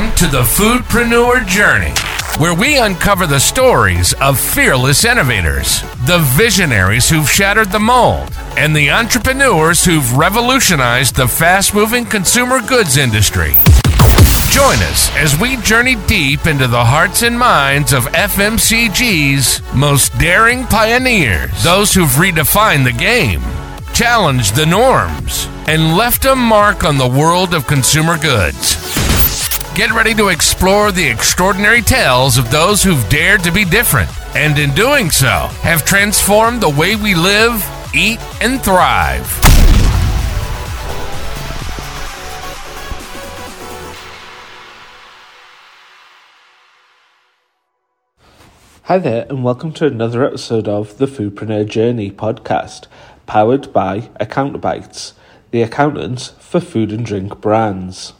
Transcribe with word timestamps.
Welcome 0.00 0.16
to 0.16 0.28
the 0.28 0.42
Foodpreneur 0.44 1.46
Journey, 1.46 1.92
where 2.38 2.54
we 2.54 2.78
uncover 2.78 3.26
the 3.26 3.38
stories 3.38 4.14
of 4.14 4.40
fearless 4.40 5.04
innovators, 5.04 5.82
the 6.06 6.20
visionaries 6.38 7.10
who've 7.10 7.30
shattered 7.30 7.70
the 7.70 7.80
mold, 7.80 8.32
and 8.56 8.74
the 8.74 8.90
entrepreneurs 8.90 9.84
who've 9.84 10.16
revolutionized 10.16 11.16
the 11.16 11.28
fast 11.28 11.74
moving 11.74 12.06
consumer 12.06 12.62
goods 12.66 12.96
industry. 12.96 13.50
Join 14.50 14.78
us 14.88 15.14
as 15.16 15.38
we 15.38 15.56
journey 15.58 15.96
deep 16.06 16.46
into 16.46 16.66
the 16.66 16.82
hearts 16.82 17.20
and 17.20 17.38
minds 17.38 17.92
of 17.92 18.04
FMCG's 18.04 19.60
most 19.74 20.16
daring 20.18 20.64
pioneers, 20.64 21.62
those 21.62 21.92
who've 21.92 22.08
redefined 22.08 22.84
the 22.84 22.92
game, 22.92 23.42
challenged 23.92 24.56
the 24.56 24.64
norms, 24.64 25.46
and 25.68 25.94
left 25.94 26.24
a 26.24 26.34
mark 26.34 26.84
on 26.84 26.96
the 26.96 27.06
world 27.06 27.52
of 27.52 27.66
consumer 27.66 28.16
goods. 28.16 28.99
Get 29.80 29.92
ready 29.92 30.12
to 30.16 30.28
explore 30.28 30.92
the 30.92 31.08
extraordinary 31.08 31.80
tales 31.80 32.36
of 32.36 32.50
those 32.50 32.82
who've 32.82 33.08
dared 33.08 33.42
to 33.44 33.50
be 33.50 33.64
different, 33.64 34.10
and 34.36 34.58
in 34.58 34.74
doing 34.74 35.10
so, 35.10 35.48
have 35.62 35.86
transformed 35.86 36.60
the 36.60 36.68
way 36.68 36.96
we 36.96 37.14
live, 37.14 37.66
eat, 37.94 38.20
and 38.42 38.60
thrive. 38.60 39.26
Hi 48.82 48.98
there, 48.98 49.24
and 49.30 49.42
welcome 49.42 49.72
to 49.72 49.86
another 49.86 50.26
episode 50.26 50.68
of 50.68 50.98
the 50.98 51.06
Foodpreneur 51.06 51.66
Journey 51.66 52.10
podcast, 52.10 52.86
powered 53.24 53.72
by 53.72 54.10
AccountBytes, 54.20 55.14
the 55.52 55.62
accountants 55.62 56.34
for 56.38 56.60
food 56.60 56.92
and 56.92 57.06
drink 57.06 57.40
brands. 57.40 58.12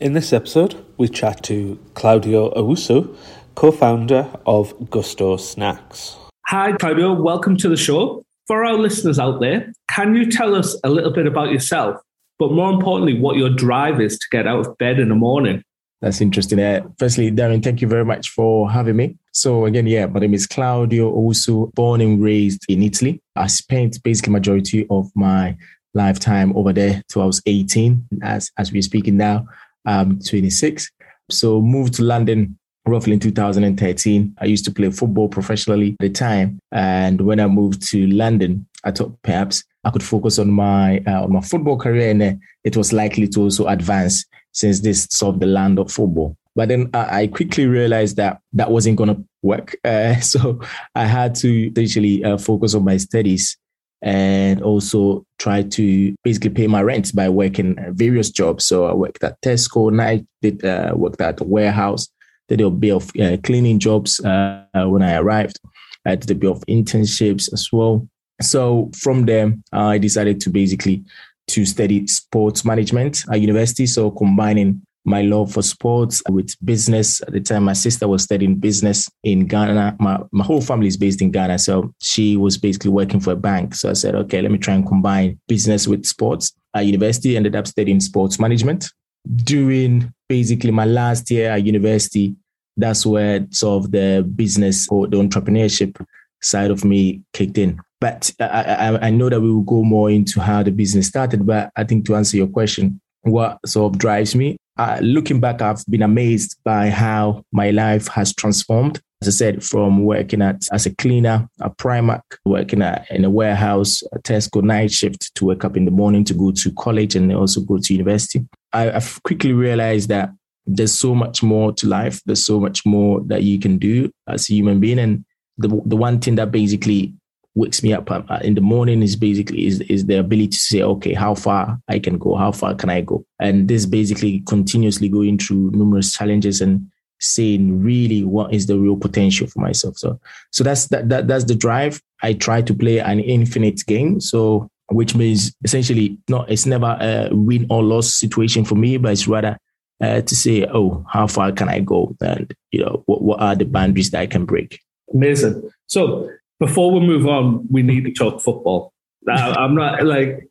In 0.00 0.12
this 0.12 0.32
episode, 0.32 0.84
we 0.98 1.08
chat 1.08 1.44
to 1.44 1.78
Claudio 1.94 2.50
Owusu, 2.54 3.16
co 3.54 3.70
founder 3.70 4.28
of 4.44 4.90
Gusto 4.90 5.36
Snacks. 5.36 6.16
Hi, 6.46 6.72
Claudio. 6.72 7.12
Welcome 7.12 7.56
to 7.58 7.68
the 7.68 7.76
show. 7.76 8.24
For 8.48 8.64
our 8.64 8.74
listeners 8.74 9.20
out 9.20 9.40
there, 9.40 9.72
can 9.88 10.16
you 10.16 10.28
tell 10.28 10.56
us 10.56 10.76
a 10.82 10.88
little 10.88 11.12
bit 11.12 11.28
about 11.28 11.52
yourself, 11.52 12.00
but 12.40 12.50
more 12.50 12.72
importantly, 12.72 13.20
what 13.20 13.36
your 13.36 13.50
drive 13.50 14.00
is 14.00 14.18
to 14.18 14.26
get 14.32 14.48
out 14.48 14.66
of 14.66 14.76
bed 14.78 14.98
in 14.98 15.10
the 15.10 15.14
morning? 15.14 15.62
That's 16.00 16.20
interesting. 16.20 16.58
Uh, 16.58 16.82
firstly, 16.98 17.30
Darren, 17.30 17.62
thank 17.62 17.80
you 17.80 17.86
very 17.86 18.04
much 18.04 18.30
for 18.30 18.68
having 18.68 18.96
me. 18.96 19.16
So 19.32 19.64
again, 19.64 19.86
yeah, 19.86 20.06
my 20.06 20.18
name 20.18 20.34
is 20.34 20.48
Claudio 20.48 21.14
Owusu, 21.14 21.72
born 21.72 22.00
and 22.00 22.20
raised 22.20 22.64
in 22.68 22.82
Italy. 22.82 23.22
I 23.36 23.46
spent 23.46 24.02
basically 24.02 24.32
majority 24.32 24.88
of 24.90 25.08
my 25.14 25.56
lifetime 25.94 26.54
over 26.56 26.72
there 26.72 27.00
till 27.08 27.22
I 27.22 27.26
was 27.26 27.40
18. 27.46 28.08
As 28.22 28.50
as 28.58 28.72
we're 28.72 28.82
speaking 28.82 29.16
now, 29.16 29.46
I'm 29.84 30.18
26. 30.20 30.90
So 31.30 31.60
moved 31.60 31.94
to 31.94 32.02
London 32.02 32.58
roughly 32.86 33.14
in 33.14 33.20
2013. 33.20 34.36
I 34.40 34.44
used 34.44 34.64
to 34.66 34.70
play 34.70 34.90
football 34.90 35.28
professionally 35.28 35.92
at 35.92 35.96
the 36.00 36.10
time, 36.10 36.58
and 36.72 37.20
when 37.20 37.40
I 37.40 37.46
moved 37.46 37.86
to 37.90 38.06
London, 38.08 38.66
I 38.84 38.90
thought 38.90 39.16
perhaps 39.22 39.64
I 39.84 39.90
could 39.90 40.02
focus 40.02 40.38
on 40.38 40.50
my 40.50 41.02
uh, 41.06 41.24
on 41.24 41.32
my 41.32 41.40
football 41.40 41.78
career, 41.78 42.10
and 42.10 42.22
uh, 42.22 42.32
it 42.62 42.76
was 42.76 42.92
likely 42.92 43.28
to 43.28 43.40
also 43.40 43.66
advance 43.68 44.24
since 44.52 44.80
this 44.80 45.06
sort 45.10 45.34
of 45.34 45.40
the 45.40 45.46
land 45.46 45.78
of 45.78 45.90
football. 45.90 46.36
But 46.56 46.68
then 46.68 46.90
I 46.94 47.26
quickly 47.26 47.66
realized 47.66 48.16
that 48.16 48.40
that 48.52 48.70
wasn't 48.70 48.96
going 48.96 49.14
to 49.14 49.24
work. 49.42 49.76
Uh, 49.84 50.18
so 50.20 50.60
I 50.94 51.04
had 51.04 51.34
to 51.36 51.70
essentially 51.72 52.24
uh, 52.24 52.38
focus 52.38 52.74
on 52.74 52.84
my 52.84 52.96
studies 52.96 53.56
and 54.04 54.62
also 54.62 55.24
try 55.38 55.62
to 55.62 56.14
basically 56.22 56.50
pay 56.50 56.66
my 56.66 56.82
rent 56.82 57.14
by 57.14 57.28
working 57.28 57.74
various 57.92 58.30
jobs. 58.30 58.66
So 58.66 58.84
I 58.84 58.92
worked 58.92 59.24
at 59.24 59.40
Tesco, 59.40 59.90
night 59.90 60.26
did 60.42 60.62
uh, 60.64 60.92
worked 60.94 61.22
at 61.22 61.40
a 61.40 61.44
warehouse, 61.44 62.08
did 62.48 62.60
a 62.60 62.70
bit 62.70 62.92
of 62.92 63.10
uh, 63.18 63.38
cleaning 63.42 63.78
jobs 63.78 64.20
uh, 64.20 64.66
when 64.74 65.02
I 65.02 65.16
arrived. 65.16 65.58
I 66.04 66.16
did 66.16 66.30
a 66.30 66.34
bit 66.34 66.50
of 66.50 66.60
internships 66.66 67.50
as 67.50 67.70
well. 67.72 68.06
So 68.42 68.90
from 68.94 69.24
there, 69.24 69.54
I 69.72 69.96
decided 69.96 70.38
to 70.42 70.50
basically 70.50 71.02
to 71.46 71.64
study 71.64 72.06
sports 72.06 72.64
management 72.64 73.24
at 73.32 73.40
university. 73.40 73.86
So 73.86 74.10
combining 74.10 74.82
my 75.04 75.22
love 75.22 75.52
for 75.52 75.62
sports 75.62 76.22
with 76.30 76.54
business. 76.64 77.20
At 77.22 77.32
the 77.32 77.40
time, 77.40 77.64
my 77.64 77.74
sister 77.74 78.08
was 78.08 78.22
studying 78.22 78.56
business 78.56 79.08
in 79.22 79.46
Ghana. 79.46 79.96
My, 80.00 80.20
my 80.32 80.44
whole 80.44 80.62
family 80.62 80.86
is 80.86 80.96
based 80.96 81.20
in 81.20 81.30
Ghana. 81.30 81.58
So 81.58 81.92
she 82.00 82.36
was 82.36 82.56
basically 82.56 82.90
working 82.90 83.20
for 83.20 83.32
a 83.32 83.36
bank. 83.36 83.74
So 83.74 83.90
I 83.90 83.92
said, 83.92 84.14
okay, 84.14 84.40
let 84.40 84.50
me 84.50 84.58
try 84.58 84.74
and 84.74 84.86
combine 84.86 85.38
business 85.46 85.86
with 85.86 86.06
sports. 86.06 86.52
At 86.74 86.86
university, 86.86 87.36
ended 87.36 87.54
up 87.54 87.66
studying 87.66 88.00
sports 88.00 88.40
management. 88.40 88.90
During 89.36 90.12
basically 90.28 90.70
my 90.70 90.84
last 90.84 91.30
year 91.30 91.50
at 91.50 91.64
university, 91.64 92.34
that's 92.76 93.06
where 93.06 93.46
sort 93.50 93.84
of 93.84 93.92
the 93.92 94.28
business 94.34 94.88
or 94.88 95.06
the 95.06 95.18
entrepreneurship 95.18 96.04
side 96.42 96.70
of 96.70 96.84
me 96.84 97.22
kicked 97.32 97.58
in. 97.58 97.80
But 98.00 98.32
I, 98.40 98.44
I, 98.44 99.06
I 99.06 99.10
know 99.10 99.28
that 99.28 99.40
we 99.40 99.52
will 99.52 99.62
go 99.62 99.82
more 99.82 100.10
into 100.10 100.40
how 100.40 100.62
the 100.62 100.72
business 100.72 101.06
started. 101.06 101.46
But 101.46 101.70
I 101.76 101.84
think 101.84 102.06
to 102.06 102.16
answer 102.16 102.36
your 102.36 102.48
question, 102.48 103.00
what 103.22 103.58
sort 103.66 103.94
of 103.94 103.98
drives 103.98 104.34
me. 104.34 104.56
Uh, 104.76 104.98
looking 105.02 105.40
back, 105.40 105.62
I've 105.62 105.84
been 105.86 106.02
amazed 106.02 106.56
by 106.64 106.90
how 106.90 107.44
my 107.52 107.70
life 107.70 108.08
has 108.08 108.34
transformed. 108.34 109.00
As 109.22 109.28
I 109.28 109.30
said, 109.30 109.64
from 109.64 110.04
working 110.04 110.42
at 110.42 110.62
as 110.72 110.84
a 110.84 110.94
cleaner 110.94 111.48
at 111.62 111.78
Primark, 111.78 112.22
working 112.44 112.82
at, 112.82 113.10
in 113.10 113.24
a 113.24 113.30
warehouse, 113.30 114.02
a 114.12 114.18
Tesco 114.18 114.62
night 114.62 114.90
shift 114.90 115.34
to 115.36 115.46
wake 115.46 115.64
up 115.64 115.76
in 115.76 115.84
the 115.84 115.90
morning 115.90 116.24
to 116.24 116.34
go 116.34 116.50
to 116.50 116.72
college 116.72 117.14
and 117.14 117.32
also 117.32 117.60
go 117.60 117.78
to 117.78 117.92
university. 117.94 118.46
I, 118.72 118.90
I've 118.90 119.22
quickly 119.22 119.52
realized 119.52 120.08
that 120.08 120.30
there's 120.66 120.92
so 120.92 121.14
much 121.14 121.42
more 121.42 121.72
to 121.72 121.86
life. 121.86 122.20
There's 122.26 122.44
so 122.44 122.58
much 122.58 122.84
more 122.84 123.20
that 123.26 123.44
you 123.44 123.58
can 123.58 123.78
do 123.78 124.10
as 124.28 124.50
a 124.50 124.54
human 124.54 124.80
being. 124.80 124.98
And 124.98 125.24
the, 125.56 125.68
the 125.86 125.96
one 125.96 126.18
thing 126.18 126.34
that 126.34 126.50
basically 126.50 127.14
wakes 127.54 127.82
me 127.82 127.92
up 127.92 128.10
uh, 128.10 128.40
in 128.42 128.54
the 128.54 128.60
morning 128.60 129.02
is 129.02 129.16
basically 129.16 129.66
is, 129.66 129.80
is 129.82 130.06
the 130.06 130.18
ability 130.18 130.48
to 130.48 130.56
say 130.56 130.82
okay 130.82 131.14
how 131.14 131.34
far 131.34 131.78
i 131.88 131.98
can 131.98 132.18
go? 132.18 132.34
How 132.34 132.52
far 132.52 132.74
can 132.74 132.90
i 132.90 133.00
go? 133.00 133.24
And 133.40 133.68
this 133.68 133.86
basically 133.86 134.40
continuously 134.40 135.08
going 135.08 135.38
through 135.38 135.70
numerous 135.72 136.12
challenges 136.12 136.60
and 136.60 136.90
saying 137.20 137.82
really 137.82 138.24
what 138.24 138.52
is 138.52 138.66
the 138.66 138.78
real 138.78 138.96
potential 138.96 139.46
for 139.46 139.60
myself. 139.60 139.96
So 139.96 140.18
so 140.50 140.64
that's 140.64 140.88
that, 140.88 141.08
that 141.08 141.28
that's 141.28 141.44
the 141.44 141.54
drive. 141.54 142.00
I 142.22 142.32
try 142.32 142.62
to 142.62 142.74
play 142.74 142.98
an 142.98 143.20
infinite 143.20 143.84
game. 143.86 144.20
So 144.20 144.68
which 144.88 145.14
means 145.14 145.54
essentially 145.64 146.18
not 146.28 146.50
it's 146.50 146.66
never 146.66 146.96
a 147.00 147.28
win 147.32 147.66
or 147.70 147.82
loss 147.82 148.12
situation 148.12 148.64
for 148.64 148.74
me 148.74 148.98
but 148.98 149.12
it's 149.12 149.26
rather 149.26 149.56
uh, 150.02 150.20
to 150.20 150.36
say 150.36 150.66
oh 150.66 151.04
how 151.08 151.26
far 151.26 151.52
can 151.52 151.68
i 151.68 151.80
go? 151.80 152.16
And 152.20 152.52
you 152.72 152.80
know 152.80 153.02
what, 153.06 153.22
what 153.22 153.40
are 153.40 153.54
the 153.54 153.64
boundaries 153.64 154.10
that 154.10 154.20
i 154.20 154.26
can 154.26 154.44
break? 154.44 154.80
Amazing. 155.12 155.70
So 155.86 156.30
before 156.66 156.90
we 156.92 157.00
move 157.00 157.26
on, 157.26 157.66
we 157.70 157.82
need 157.82 158.04
to 158.04 158.12
talk 158.12 158.40
football. 158.40 158.92
I, 159.28 159.64
am 159.64 159.74
not 159.74 160.04
like 160.04 160.48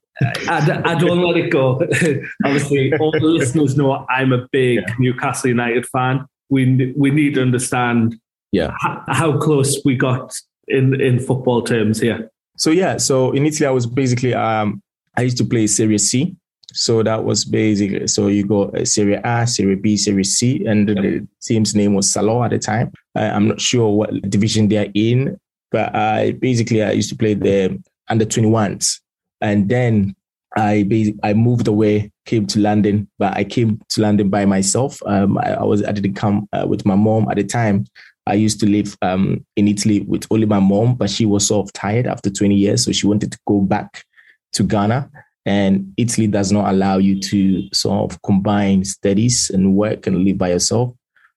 I, 0.47 0.81
I, 0.85 0.95
don't 0.95 1.21
let 1.21 1.37
it 1.37 1.49
go. 1.49 1.75
Obviously, 2.45 2.93
all 2.99 3.11
the 3.11 3.19
listeners 3.19 3.75
know 3.75 4.05
I'm 4.09 4.31
a 4.31 4.47
big 4.51 4.79
yeah. 4.79 4.95
Newcastle 4.99 5.49
United 5.49 5.85
fan. 5.87 6.25
We 6.49 6.93
we 6.95 7.09
need 7.09 7.35
to 7.35 7.41
understand 7.41 8.15
yeah 8.51 8.71
how, 8.79 9.03
how, 9.07 9.37
close 9.39 9.81
we 9.85 9.95
got 9.95 10.33
in 10.67 10.99
in 11.01 11.19
football 11.19 11.63
terms 11.63 11.99
here. 11.99 12.29
So 12.57 12.69
yeah, 12.69 12.97
so 12.97 13.31
in 13.31 13.45
Italy, 13.45 13.67
I 13.67 13.71
was 13.71 13.87
basically 13.87 14.33
um 14.33 14.81
I 15.17 15.21
used 15.23 15.37
to 15.37 15.45
play 15.45 15.67
Serie 15.67 15.97
C. 15.97 16.35
So 16.75 17.03
that 17.03 17.23
was 17.23 17.45
basically 17.45 18.07
so 18.07 18.27
you 18.27 18.45
go 18.45 18.69
uh, 18.69 18.85
Serie 18.85 19.19
A, 19.23 19.47
Serie 19.47 19.75
B, 19.75 19.97
Serie 19.97 20.23
C, 20.23 20.65
and 20.65 20.89
the, 20.89 20.95
the 20.95 21.27
team's 21.41 21.75
name 21.75 21.93
was 21.93 22.07
Salò 22.07 22.45
at 22.45 22.51
the 22.51 22.59
time. 22.59 22.91
I'm 23.15 23.47
not 23.47 23.61
sure 23.61 23.89
what 23.89 24.09
division 24.29 24.69
they're 24.69 24.91
in, 24.95 25.39
but 25.73 25.93
I 25.93 26.33
basically 26.33 26.83
I 26.83 26.91
used 26.91 27.09
to 27.09 27.17
play 27.17 27.33
the 27.33 27.83
under 28.07 28.25
21s, 28.25 28.99
and 29.41 29.67
then 29.67 30.15
I 30.55 30.87
I 31.23 31.33
moved 31.33 31.67
away, 31.67 32.11
came 32.25 32.45
to 32.47 32.59
London, 32.59 33.09
but 33.17 33.35
I 33.35 33.43
came 33.43 33.81
to 33.89 34.01
London 34.01 34.29
by 34.29 34.45
myself. 34.45 35.01
Um, 35.05 35.37
I, 35.39 35.55
I, 35.55 35.63
was 35.63 35.83
I 35.83 35.91
didn't 35.91 36.13
come 36.13 36.47
uh, 36.53 36.65
with 36.67 36.85
my 36.85 36.95
mom 36.95 37.27
at 37.29 37.37
the 37.37 37.43
time. 37.43 37.85
I 38.27 38.35
used 38.35 38.59
to 38.61 38.69
live 38.69 38.95
um, 39.01 39.45
in 39.57 39.67
Italy 39.67 40.01
with 40.01 40.27
only 40.29 40.45
my 40.45 40.59
mom, 40.59 40.95
but 40.95 41.09
she 41.09 41.25
was 41.25 41.45
sort 41.45 41.67
of 41.67 41.73
tired 41.73 42.07
after 42.07 42.29
20 42.29 42.55
years, 42.55 42.85
so 42.85 42.91
she 42.91 43.07
wanted 43.07 43.31
to 43.33 43.39
go 43.47 43.59
back 43.59 44.05
to 44.53 44.63
Ghana. 44.63 45.09
And 45.45 45.91
Italy 45.97 46.27
does 46.27 46.53
not 46.53 46.71
allow 46.71 46.99
you 46.99 47.19
to 47.19 47.67
sort 47.73 48.13
of 48.13 48.21
combine 48.21 48.85
studies 48.85 49.49
and 49.49 49.75
work 49.75 50.07
and 50.07 50.23
live 50.23 50.37
by 50.37 50.51
yourself. 50.51 50.93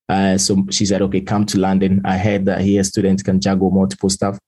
Uh, 0.08 0.38
so 0.38 0.64
she 0.70 0.86
said, 0.86 1.02
okay, 1.02 1.20
come 1.20 1.44
to 1.46 1.58
London. 1.58 2.00
I 2.04 2.16
heard 2.16 2.44
that 2.46 2.60
here 2.60 2.84
students 2.84 3.22
can 3.22 3.40
juggle 3.40 3.70
multiple 3.70 4.08
stuff. 4.10 4.38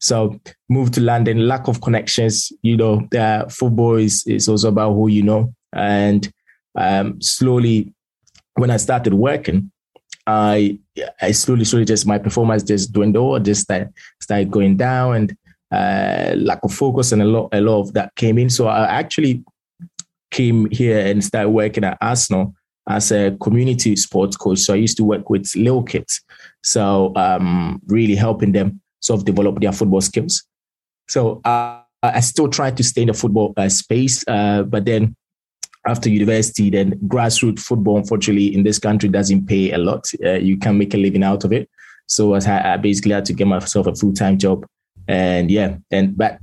So 0.00 0.38
move 0.68 0.92
to 0.92 1.00
London, 1.00 1.48
lack 1.48 1.66
of 1.66 1.80
connections, 1.80 2.52
you 2.62 2.76
know, 2.76 3.08
uh, 3.18 3.48
football 3.48 3.96
is, 3.96 4.24
is 4.26 4.48
also 4.48 4.68
about 4.68 4.92
who 4.92 5.08
you 5.08 5.22
know. 5.22 5.52
And 5.72 6.30
um, 6.76 7.20
slowly, 7.20 7.92
when 8.54 8.70
I 8.70 8.76
started 8.76 9.14
working, 9.14 9.72
I 10.26 10.78
I 11.22 11.32
slowly, 11.32 11.64
slowly 11.64 11.86
just 11.86 12.06
my 12.06 12.18
performance 12.18 12.62
just 12.62 12.92
dwindled, 12.92 13.44
just 13.44 13.62
started, 13.62 13.92
started 14.20 14.50
going 14.50 14.76
down 14.76 15.14
and 15.16 15.36
uh, 15.72 16.34
lack 16.36 16.60
of 16.62 16.72
focus 16.72 17.12
and 17.12 17.22
a 17.22 17.24
lot, 17.24 17.48
a 17.52 17.60
lot 17.60 17.80
of 17.80 17.94
that 17.94 18.14
came 18.14 18.38
in. 18.38 18.50
So 18.50 18.68
I 18.68 18.84
actually 18.86 19.42
came 20.30 20.70
here 20.70 21.06
and 21.06 21.24
started 21.24 21.48
working 21.48 21.84
at 21.84 21.98
Arsenal 22.00 22.54
as 22.88 23.12
a 23.12 23.36
community 23.40 23.94
sports 23.96 24.36
coach. 24.36 24.58
So 24.58 24.74
I 24.74 24.76
used 24.76 24.96
to 24.96 25.04
work 25.04 25.30
with 25.30 25.54
little 25.54 25.82
kids. 25.82 26.22
So 26.62 27.12
um, 27.16 27.80
really 27.86 28.14
helping 28.14 28.52
them 28.52 28.80
sort 29.00 29.20
of 29.20 29.26
develop 29.26 29.60
their 29.60 29.72
football 29.72 30.00
skills. 30.00 30.44
So 31.08 31.40
uh, 31.44 31.82
I 32.02 32.20
still 32.20 32.48
try 32.48 32.70
to 32.70 32.82
stay 32.82 33.02
in 33.02 33.08
the 33.08 33.14
football 33.14 33.52
uh, 33.56 33.68
space, 33.68 34.24
uh, 34.26 34.62
but 34.62 34.84
then 34.84 35.14
after 35.86 36.10
university, 36.10 36.70
then 36.70 36.98
grassroots 37.06 37.60
football, 37.60 37.96
unfortunately, 37.96 38.54
in 38.54 38.62
this 38.62 38.78
country 38.78 39.08
doesn't 39.08 39.46
pay 39.46 39.72
a 39.72 39.78
lot. 39.78 40.06
Uh, 40.24 40.32
you 40.32 40.58
can 40.58 40.76
make 40.76 40.94
a 40.94 40.98
living 40.98 41.22
out 41.22 41.44
of 41.44 41.52
it. 41.52 41.68
So 42.06 42.34
I, 42.34 42.74
I 42.74 42.76
basically 42.76 43.12
had 43.12 43.24
to 43.26 43.32
get 43.32 43.46
myself 43.46 43.86
a 43.86 43.94
full 43.94 44.12
time 44.12 44.38
job, 44.38 44.66
and 45.06 45.50
yeah, 45.50 45.76
and 45.90 46.16
but 46.16 46.38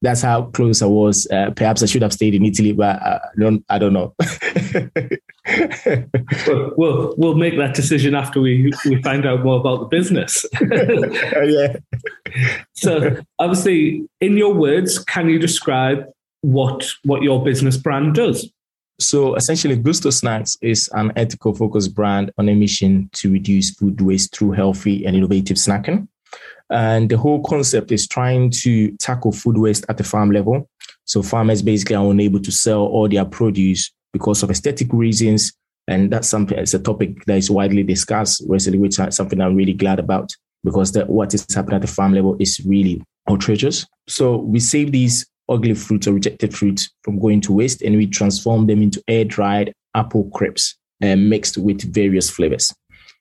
that's 0.00 0.22
how 0.22 0.42
close 0.42 0.82
I 0.82 0.86
was. 0.86 1.26
Uh, 1.30 1.50
perhaps 1.56 1.82
I 1.82 1.86
should 1.86 2.02
have 2.02 2.12
stayed 2.12 2.34
in 2.34 2.44
Italy, 2.44 2.72
but 2.72 3.02
I 3.02 3.20
don't. 3.38 3.64
I 3.68 3.78
don't 3.78 3.92
know. 3.92 4.14
well, 6.46 6.72
we'll 6.76 7.14
we'll 7.16 7.34
make 7.34 7.56
that 7.58 7.74
decision 7.74 8.14
after 8.14 8.40
we 8.40 8.72
we 8.84 9.02
find 9.02 9.26
out 9.26 9.42
more 9.42 9.58
about 9.58 9.80
the 9.80 9.86
business. 9.86 10.44
yeah. 10.60 11.76
So 12.74 13.16
obviously, 13.38 14.06
in 14.20 14.36
your 14.36 14.54
words, 14.54 14.98
can 14.98 15.28
you 15.28 15.38
describe 15.38 16.04
what 16.42 16.88
what 17.04 17.22
your 17.22 17.42
business 17.42 17.76
brand 17.76 18.14
does? 18.14 18.50
So 19.00 19.36
essentially, 19.36 19.76
Gusto 19.76 20.10
Snacks 20.10 20.56
is 20.60 20.88
an 20.92 21.12
ethical 21.14 21.54
focused 21.54 21.94
brand 21.94 22.32
on 22.36 22.48
a 22.48 22.54
mission 22.54 23.08
to 23.14 23.32
reduce 23.32 23.70
food 23.70 24.00
waste 24.00 24.36
through 24.36 24.52
healthy 24.52 25.04
and 25.04 25.16
innovative 25.16 25.56
snacking. 25.56 26.08
And 26.70 27.10
the 27.10 27.16
whole 27.16 27.42
concept 27.42 27.92
is 27.92 28.06
trying 28.06 28.50
to 28.62 28.94
tackle 28.98 29.32
food 29.32 29.58
waste 29.58 29.86
at 29.88 29.96
the 29.96 30.04
farm 30.04 30.30
level. 30.30 30.68
So 31.04 31.22
farmers 31.22 31.62
basically 31.62 31.96
are 31.96 32.10
unable 32.10 32.40
to 32.40 32.52
sell 32.52 32.80
all 32.80 33.08
their 33.08 33.24
produce 33.24 33.90
because 34.12 34.42
of 34.42 34.50
aesthetic 34.50 34.92
reasons. 34.92 35.52
And 35.86 36.10
that's 36.12 36.28
something, 36.28 36.58
it's 36.58 36.74
a 36.74 36.78
topic 36.78 37.24
that 37.24 37.38
is 37.38 37.50
widely 37.50 37.82
discussed 37.82 38.44
recently, 38.46 38.78
which 38.78 38.98
is 38.98 39.16
something 39.16 39.40
I'm 39.40 39.56
really 39.56 39.72
glad 39.72 39.98
about 39.98 40.30
because 40.64 40.92
that 40.92 41.08
what 41.08 41.32
is 41.32 41.46
happening 41.54 41.76
at 41.76 41.82
the 41.82 41.88
farm 41.88 42.12
level 42.12 42.36
is 42.38 42.60
really 42.66 43.02
outrageous. 43.30 43.86
So 44.06 44.36
we 44.36 44.60
save 44.60 44.92
these 44.92 45.26
ugly 45.48 45.74
fruits 45.74 46.06
or 46.06 46.12
rejected 46.12 46.54
fruits 46.54 46.90
from 47.02 47.18
going 47.18 47.40
to 47.42 47.52
waste 47.52 47.80
and 47.80 47.96
we 47.96 48.06
transform 48.06 48.66
them 48.66 48.82
into 48.82 49.02
air 49.08 49.24
dried 49.24 49.72
apple 49.94 50.30
crisps 50.34 50.76
uh, 51.02 51.16
mixed 51.16 51.56
with 51.56 51.92
various 51.94 52.28
flavors. 52.28 52.74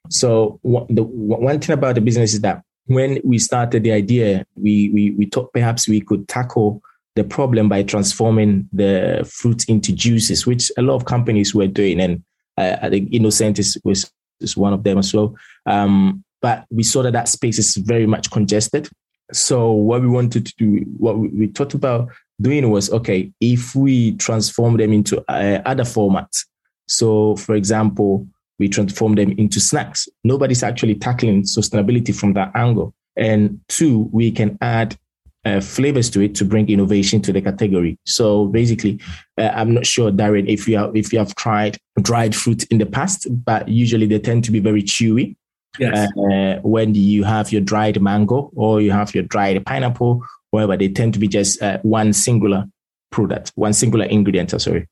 So 0.09 0.59
the 0.63 1.03
one 1.03 1.59
thing 1.59 1.73
about 1.73 1.95
the 1.95 2.01
business 2.01 2.33
is 2.33 2.41
that 2.41 2.63
when 2.87 3.19
we 3.23 3.37
started 3.37 3.83
the 3.83 3.91
idea, 3.91 4.45
we, 4.55 4.89
we, 4.89 5.11
we 5.11 5.25
thought 5.25 5.53
perhaps 5.53 5.87
we 5.87 6.01
could 6.01 6.27
tackle 6.27 6.81
the 7.15 7.23
problem 7.23 7.67
by 7.67 7.83
transforming 7.83 8.67
the 8.71 9.29
fruit 9.31 9.67
into 9.67 9.91
juices, 9.91 10.45
which 10.45 10.71
a 10.77 10.81
lot 10.81 10.95
of 10.95 11.05
companies 11.05 11.53
were 11.53 11.67
doing. 11.67 11.99
And 11.99 12.23
uh, 12.57 12.77
I 12.81 12.89
think 12.89 13.09
Innocent 13.11 13.59
is, 13.59 13.77
was, 13.83 14.11
is 14.39 14.55
one 14.55 14.73
of 14.73 14.83
them 14.83 14.97
as 14.97 15.13
well. 15.13 15.35
Um, 15.65 16.23
but 16.41 16.65
we 16.69 16.83
saw 16.83 17.03
that 17.03 17.13
that 17.13 17.27
space 17.27 17.59
is 17.59 17.75
very 17.75 18.05
much 18.05 18.31
congested. 18.31 18.89
So 19.33 19.71
what 19.71 20.01
we 20.01 20.07
wanted 20.07 20.45
to 20.45 20.53
do, 20.57 20.85
what 20.97 21.17
we 21.17 21.47
thought 21.47 21.73
about 21.73 22.09
doing 22.39 22.69
was, 22.69 22.91
okay, 22.91 23.31
if 23.41 23.75
we 23.75 24.15
transform 24.17 24.77
them 24.77 24.93
into 24.93 25.23
uh, 25.29 25.61
other 25.65 25.83
formats. 25.83 26.45
So 26.87 27.35
for 27.35 27.55
example, 27.55 28.27
we 28.59 28.67
transform 28.67 29.15
them 29.15 29.31
into 29.33 29.59
snacks. 29.59 30.07
Nobody's 30.23 30.63
actually 30.63 30.95
tackling 30.95 31.43
sustainability 31.43 32.15
from 32.15 32.33
that 32.33 32.51
angle. 32.55 32.93
And 33.15 33.59
two, 33.67 34.09
we 34.11 34.31
can 34.31 34.57
add 34.61 34.97
uh, 35.45 35.61
flavors 35.61 36.09
to 36.09 36.21
it 36.21 36.35
to 36.35 36.45
bring 36.45 36.69
innovation 36.69 37.21
to 37.21 37.31
the 37.31 37.41
category. 37.41 37.97
So 38.05 38.47
basically, 38.47 38.99
uh, 39.37 39.51
I'm 39.53 39.73
not 39.73 39.85
sure, 39.85 40.11
Darren, 40.11 40.47
if 40.47 40.67
you 40.67 40.77
have 40.77 40.95
if 40.95 41.13
you 41.13 41.19
have 41.19 41.33
tried 41.35 41.77
dried 42.01 42.35
fruit 42.35 42.63
in 42.65 42.79
the 42.79 42.85
past, 42.85 43.27
but 43.45 43.67
usually 43.67 44.07
they 44.07 44.19
tend 44.19 44.43
to 44.45 44.51
be 44.51 44.59
very 44.59 44.83
chewy. 44.83 45.35
Yes. 45.79 46.09
Uh, 46.17 46.59
when 46.63 46.95
you 46.95 47.23
have 47.23 47.51
your 47.51 47.61
dried 47.61 48.01
mango 48.01 48.51
or 48.55 48.81
you 48.81 48.91
have 48.91 49.13
your 49.13 49.23
dried 49.23 49.63
pineapple, 49.65 50.23
whatever, 50.49 50.75
they 50.75 50.89
tend 50.89 51.13
to 51.13 51.19
be 51.19 51.27
just 51.27 51.61
uh, 51.61 51.77
one 51.83 52.13
singular 52.13 52.65
product, 53.11 53.51
one 53.55 53.73
singular 53.73 54.05
ingredient. 54.05 54.59
Sorry, 54.59 54.87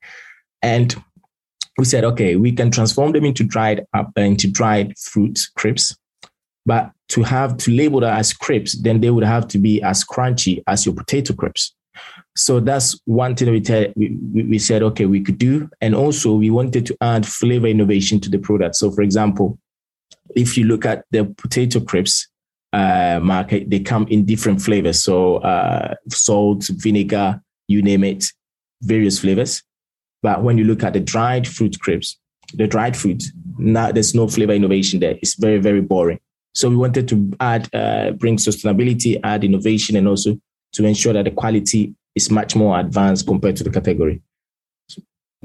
and 0.61 0.95
we 1.77 1.85
said, 1.85 2.03
okay, 2.03 2.35
we 2.35 2.51
can 2.51 2.71
transform 2.71 3.11
them 3.11 3.25
into 3.25 3.43
dried 3.43 3.85
up 3.93 4.11
uh, 4.17 4.21
into 4.21 4.49
dried 4.49 4.97
fruit 4.97 5.39
crisps, 5.55 5.97
but 6.65 6.91
to 7.09 7.23
have 7.23 7.57
to 7.57 7.71
label 7.71 7.99
that 7.99 8.17
as 8.17 8.33
crisps, 8.33 8.81
then 8.81 9.01
they 9.01 9.09
would 9.09 9.23
have 9.23 9.47
to 9.49 9.57
be 9.57 9.81
as 9.81 10.03
crunchy 10.03 10.63
as 10.67 10.85
your 10.85 10.95
potato 10.95 11.33
crisps. 11.33 11.75
So 12.35 12.59
that's 12.59 12.99
one 13.05 13.35
thing 13.35 13.51
we, 13.51 13.61
tell, 13.61 13.85
we, 13.95 14.09
we 14.33 14.59
said, 14.59 14.83
okay, 14.83 15.05
we 15.05 15.21
could 15.21 15.37
do. 15.37 15.69
And 15.79 15.95
also 15.95 16.35
we 16.35 16.49
wanted 16.49 16.85
to 16.87 16.97
add 17.01 17.25
flavor 17.25 17.67
innovation 17.67 18.19
to 18.21 18.29
the 18.29 18.39
product. 18.39 18.75
So 18.75 18.91
for 18.91 19.01
example, 19.01 19.57
if 20.35 20.57
you 20.57 20.65
look 20.65 20.85
at 20.85 21.05
the 21.11 21.25
potato 21.25 21.79
crisps 21.79 22.27
uh, 22.73 23.19
market, 23.21 23.69
they 23.69 23.79
come 23.79 24.07
in 24.09 24.25
different 24.25 24.61
flavors. 24.61 25.01
So 25.01 25.37
uh, 25.37 25.95
salt, 26.09 26.67
vinegar, 26.69 27.41
you 27.67 27.81
name 27.81 28.03
it, 28.03 28.25
various 28.81 29.19
flavors. 29.19 29.63
But 30.25 30.41
when 30.41 30.57
you 30.57 30.63
look 30.63 30.81
at 30.81 30.93
the 30.93 30.99
dried 30.99 31.47
fruit 31.47 31.79
crisps, 31.79 32.17
the 32.55 32.65
dried 32.65 32.97
fruit, 32.97 33.21
now 33.59 33.91
there's 33.91 34.15
no 34.15 34.27
flavor 34.27 34.53
innovation 34.53 34.99
there. 34.99 35.19
It's 35.21 35.35
very, 35.35 35.59
very 35.59 35.81
boring. 35.81 36.19
So 36.55 36.67
we 36.67 36.75
wanted 36.75 37.07
to 37.09 37.31
add, 37.39 37.69
uh, 37.75 38.09
bring 38.13 38.37
sustainability, 38.37 39.19
add 39.23 39.43
innovation, 39.43 39.95
and 39.95 40.07
also 40.07 40.39
to 40.73 40.83
ensure 40.83 41.13
that 41.13 41.25
the 41.25 41.29
quality 41.29 41.93
is 42.15 42.31
much 42.31 42.55
more 42.55 42.79
advanced 42.79 43.27
compared 43.27 43.55
to 43.57 43.63
the 43.63 43.69
category. 43.69 44.23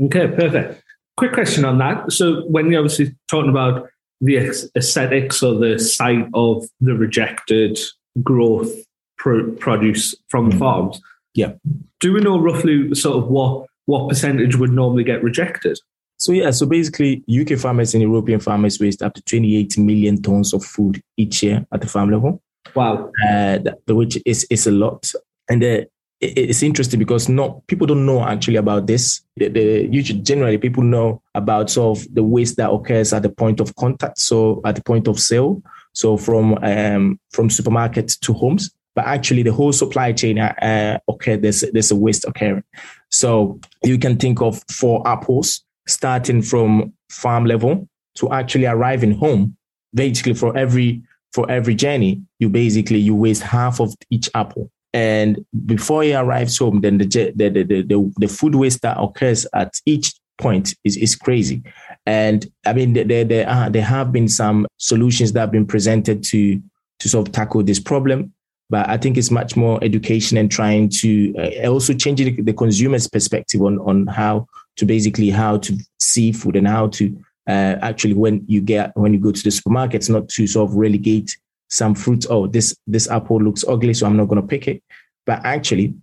Okay, 0.03 0.29
perfect. 0.29 0.83
Quick 1.19 1.35
question 1.35 1.67
on 1.67 1.77
that. 1.77 2.11
So 2.11 2.47
when 2.47 2.71
you're 2.71 2.81
obviously 2.81 3.15
talking 3.29 3.51
about 3.51 3.87
the 4.23 4.39
aesthetics 4.75 5.43
or 5.43 5.57
the 5.57 5.79
sight 5.79 6.27
of 6.33 6.65
the 6.81 6.95
rejected 6.95 7.79
growth 8.23 8.73
pro- 9.19 9.51
produce 9.57 10.15
from 10.29 10.49
mm-hmm. 10.49 10.59
farms, 10.59 11.03
yeah, 11.35 11.53
do 12.01 12.15
we 12.15 12.23
know 12.23 12.41
roughly 12.41 12.95
sort 12.95 13.19
of 13.19 13.29
what 13.29 13.67
what 13.87 14.09
percentage 14.09 14.57
would 14.57 14.71
normally 14.71 15.05
get 15.05 15.23
rejected? 15.23 15.79
So 16.21 16.33
yeah, 16.33 16.51
so 16.51 16.67
basically, 16.67 17.25
UK 17.31 17.59
farmers 17.59 17.95
and 17.95 18.03
European 18.03 18.41
farmers 18.41 18.79
waste 18.79 19.03
up 19.03 19.15
to 19.15 19.23
28 19.23 19.79
million 19.79 20.21
tons 20.21 20.53
of 20.53 20.63
food 20.63 21.03
each 21.17 21.43
year 21.43 21.67
at 21.73 21.81
the 21.81 21.87
farm 21.87 22.11
level. 22.11 22.43
Wow, 22.75 23.11
uh, 23.27 23.59
which 23.89 24.19
is 24.27 24.47
is 24.51 24.67
a 24.67 24.71
lot, 24.71 25.11
and 25.49 25.65
uh, 25.65 25.81
it's 26.21 26.63
interesting 26.63 26.99
because 26.99 27.31
not 27.31 27.67
people 27.69 27.87
don't 27.87 28.05
know 28.05 28.23
actually 28.23 28.57
about 28.57 28.87
this. 28.87 29.23
The, 29.37 29.49
the 29.49 29.89
usually 29.91 30.21
generally 30.21 30.59
people 30.59 30.83
know 30.83 31.23
about 31.35 31.71
sort 31.71 31.99
of 31.99 32.15
the 32.15 32.23
waste 32.23 32.59
that 32.59 32.71
occurs 32.71 33.15
at 33.15 33.23
the 33.23 33.31
point 33.31 33.59
of 33.59 33.75
contact, 33.77 34.19
so 34.19 34.61
at 34.67 34.77
the 34.77 34.83
point 34.83 35.09
of 35.09 35.19
sale, 35.19 35.63
so 35.95 36.19
from 36.19 36.59
um, 36.63 37.19
from 37.31 37.49
supermarkets 37.49 38.21
to 38.21 38.35
homes 38.35 38.71
but 38.95 39.07
actually 39.07 39.43
the 39.43 39.53
whole 39.53 39.73
supply 39.73 40.13
chain 40.13 40.39
uh, 40.39 40.99
okay 41.09 41.37
there's 41.37 41.65
there's 41.73 41.91
a 41.91 41.97
waste 41.97 42.25
occurring. 42.27 42.65
So 43.11 43.61
you 43.83 43.99
can 43.99 44.17
think 44.17 44.41
of 44.41 44.63
four 44.71 45.07
apples 45.07 45.65
starting 45.87 46.43
from 46.43 46.93
farm 47.11 47.45
level 47.45 47.89
to 48.17 48.33
actually 48.33 48.67
arriving 48.67 49.13
home. 49.13 49.57
Basically 49.95 50.35
for 50.35 50.57
every 50.57 51.03
for 51.33 51.51
every 51.51 51.75
journey 51.75 52.23
you 52.39 52.49
basically 52.49 52.99
you 52.99 53.15
waste 53.15 53.43
half 53.43 53.81
of 53.81 53.95
each 54.11 54.29
apple. 54.35 54.71
And 54.93 55.45
before 55.67 56.03
he 56.03 56.15
arrives 56.15 56.59
home 56.59 56.81
then 56.81 56.99
the 56.99 57.33
the 57.35 57.49
the, 57.49 57.83
the, 57.83 58.13
the 58.17 58.29
food 58.29 58.55
waste 58.55 58.83
that 58.83 58.99
occurs 59.01 59.47
at 59.55 59.73
each 59.87 60.15
point 60.39 60.75
is, 60.85 60.97
is 60.97 61.15
crazy. 61.15 61.63
And 62.07 62.47
i 62.67 62.73
mean 62.73 62.95
there, 62.95 63.25
there, 63.25 63.49
are, 63.49 63.71
there 63.71 63.85
have 63.85 64.13
been 64.13 64.29
some 64.29 64.67
solutions 64.79 65.33
that 65.33 65.41
have 65.41 65.53
been 65.53 65.67
presented 65.67 66.23
to 66.25 66.61
to 66.99 67.09
sort 67.09 67.27
of 67.27 67.33
tackle 67.33 67.63
this 67.63 67.81
problem 67.81 68.33
but 68.71 68.89
I 68.89 68.97
think 68.97 69.19
it's 69.19 69.31
much 69.31 69.57
more 69.57 69.83
education 69.83 70.39
and 70.39 70.51
trying 70.51 70.89
to 71.01 71.35
uh, 71.37 71.69
also 71.69 71.93
changing 71.93 72.45
the 72.45 72.53
consumer's 72.53 73.09
perspective 73.09 73.61
on 73.61 73.79
on 73.81 74.07
how 74.07 74.47
to 74.77 74.87
basically 74.87 75.29
how 75.31 75.59
to 75.59 75.77
see 75.99 76.33
food 76.33 76.57
and 76.57 76.67
how 76.67 76.87
to 76.89 77.15
uh, 77.49 77.77
actually 77.83 78.15
when 78.15 78.45
you 78.47 78.61
get 78.61 78.97
when 78.97 79.13
you 79.13 79.19
go 79.19 79.33
to 79.33 79.43
the 79.43 79.51
supermarkets 79.51 80.09
not 80.09 80.29
to 80.31 80.47
sort 80.47 80.71
of 80.71 80.77
relegate 80.77 81.37
some 81.69 81.95
fruits. 81.95 82.27
Oh, 82.31 82.47
this 82.47 82.77
this 82.87 83.11
apple 83.11 83.43
looks 83.43 83.65
ugly, 83.67 83.93
so 83.93 84.07
I'm 84.07 84.17
not 84.17 84.29
going 84.29 84.41
to 84.41 84.47
pick 84.47 84.69
it. 84.69 84.83
But 85.27 85.45
actually, 85.45 85.95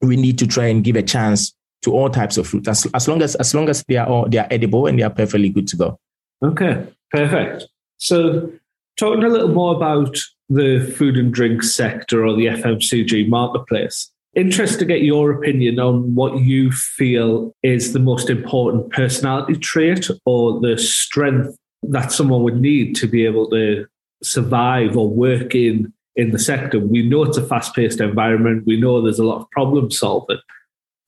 we 0.00 0.16
need 0.16 0.38
to 0.38 0.46
try 0.46 0.66
and 0.66 0.84
give 0.84 0.96
a 0.96 1.02
chance 1.02 1.54
to 1.82 1.92
all 1.92 2.08
types 2.08 2.38
of 2.38 2.46
fruit 2.46 2.66
as, 2.66 2.86
as 2.94 3.08
long 3.08 3.22
as 3.22 3.34
as 3.36 3.54
long 3.54 3.68
as 3.68 3.84
they 3.88 3.96
are 3.96 4.06
all, 4.06 4.28
they 4.28 4.38
are 4.38 4.48
edible 4.50 4.86
and 4.86 4.98
they 4.98 5.02
are 5.02 5.10
perfectly 5.10 5.48
good 5.48 5.66
to 5.68 5.76
go. 5.76 5.98
Okay, 6.42 6.86
perfect. 7.10 7.66
So, 7.98 8.52
talking 8.96 9.24
a 9.24 9.28
little 9.28 9.48
more 9.48 9.74
about 9.74 10.16
the 10.48 10.92
food 10.96 11.16
and 11.16 11.32
drink 11.32 11.62
sector 11.62 12.26
or 12.26 12.34
the 12.36 12.46
FMCG 12.46 13.28
marketplace. 13.28 14.10
Interested 14.36 14.80
to 14.80 14.84
get 14.84 15.02
your 15.02 15.30
opinion 15.30 15.78
on 15.78 16.14
what 16.14 16.40
you 16.40 16.72
feel 16.72 17.54
is 17.62 17.92
the 17.92 18.00
most 18.00 18.28
important 18.28 18.90
personality 18.90 19.56
trait 19.56 20.08
or 20.26 20.60
the 20.60 20.76
strength 20.76 21.56
that 21.82 22.10
someone 22.10 22.42
would 22.42 22.60
need 22.60 22.96
to 22.96 23.06
be 23.06 23.24
able 23.24 23.48
to 23.50 23.86
survive 24.22 24.96
or 24.96 25.08
work 25.08 25.54
in 25.54 25.92
in 26.16 26.30
the 26.30 26.38
sector. 26.38 26.78
We 26.78 27.08
know 27.08 27.24
it's 27.24 27.36
a 27.36 27.46
fast-paced 27.46 28.00
environment. 28.00 28.64
We 28.66 28.80
know 28.80 29.02
there's 29.02 29.18
a 29.18 29.24
lot 29.24 29.40
of 29.40 29.50
problem 29.50 29.90
solving. 29.90 30.38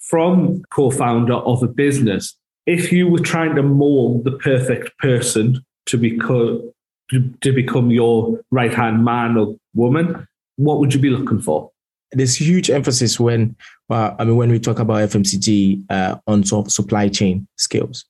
From 0.01 0.63
co-founder 0.71 1.35
of 1.35 1.63
a 1.63 1.69
business, 1.69 2.37
if 2.67 2.91
you 2.93 3.09
were 3.09 3.21
trying 3.21 3.55
to 3.57 3.63
mold 3.63 4.25
the 4.25 4.33
perfect 4.33 4.97
person 4.99 5.65
to 5.87 5.97
become 5.97 6.73
to, 7.11 7.53
become 7.53 7.91
your 7.91 8.41
right 8.51 8.73
hand 8.73 9.05
man 9.05 9.37
or 9.37 9.57
woman, 9.75 10.27
what 10.57 10.81
would 10.81 10.93
you 10.95 11.01
be 11.01 11.11
looking 11.11 11.41
for? 11.41 11.71
There's 12.13 12.37
huge 12.37 12.71
emphasis 12.71 13.19
when, 13.19 13.57
uh, 13.91 14.15
I 14.19 14.25
mean, 14.25 14.37
when 14.37 14.51
we 14.51 14.59
talk 14.59 14.79
about 14.79 15.09
FMCG 15.11 15.85
uh, 15.91 16.17
on 16.27 16.43
top 16.43 16.71
supply 16.71 17.09
chain 17.09 17.47
skills, 17.57 18.05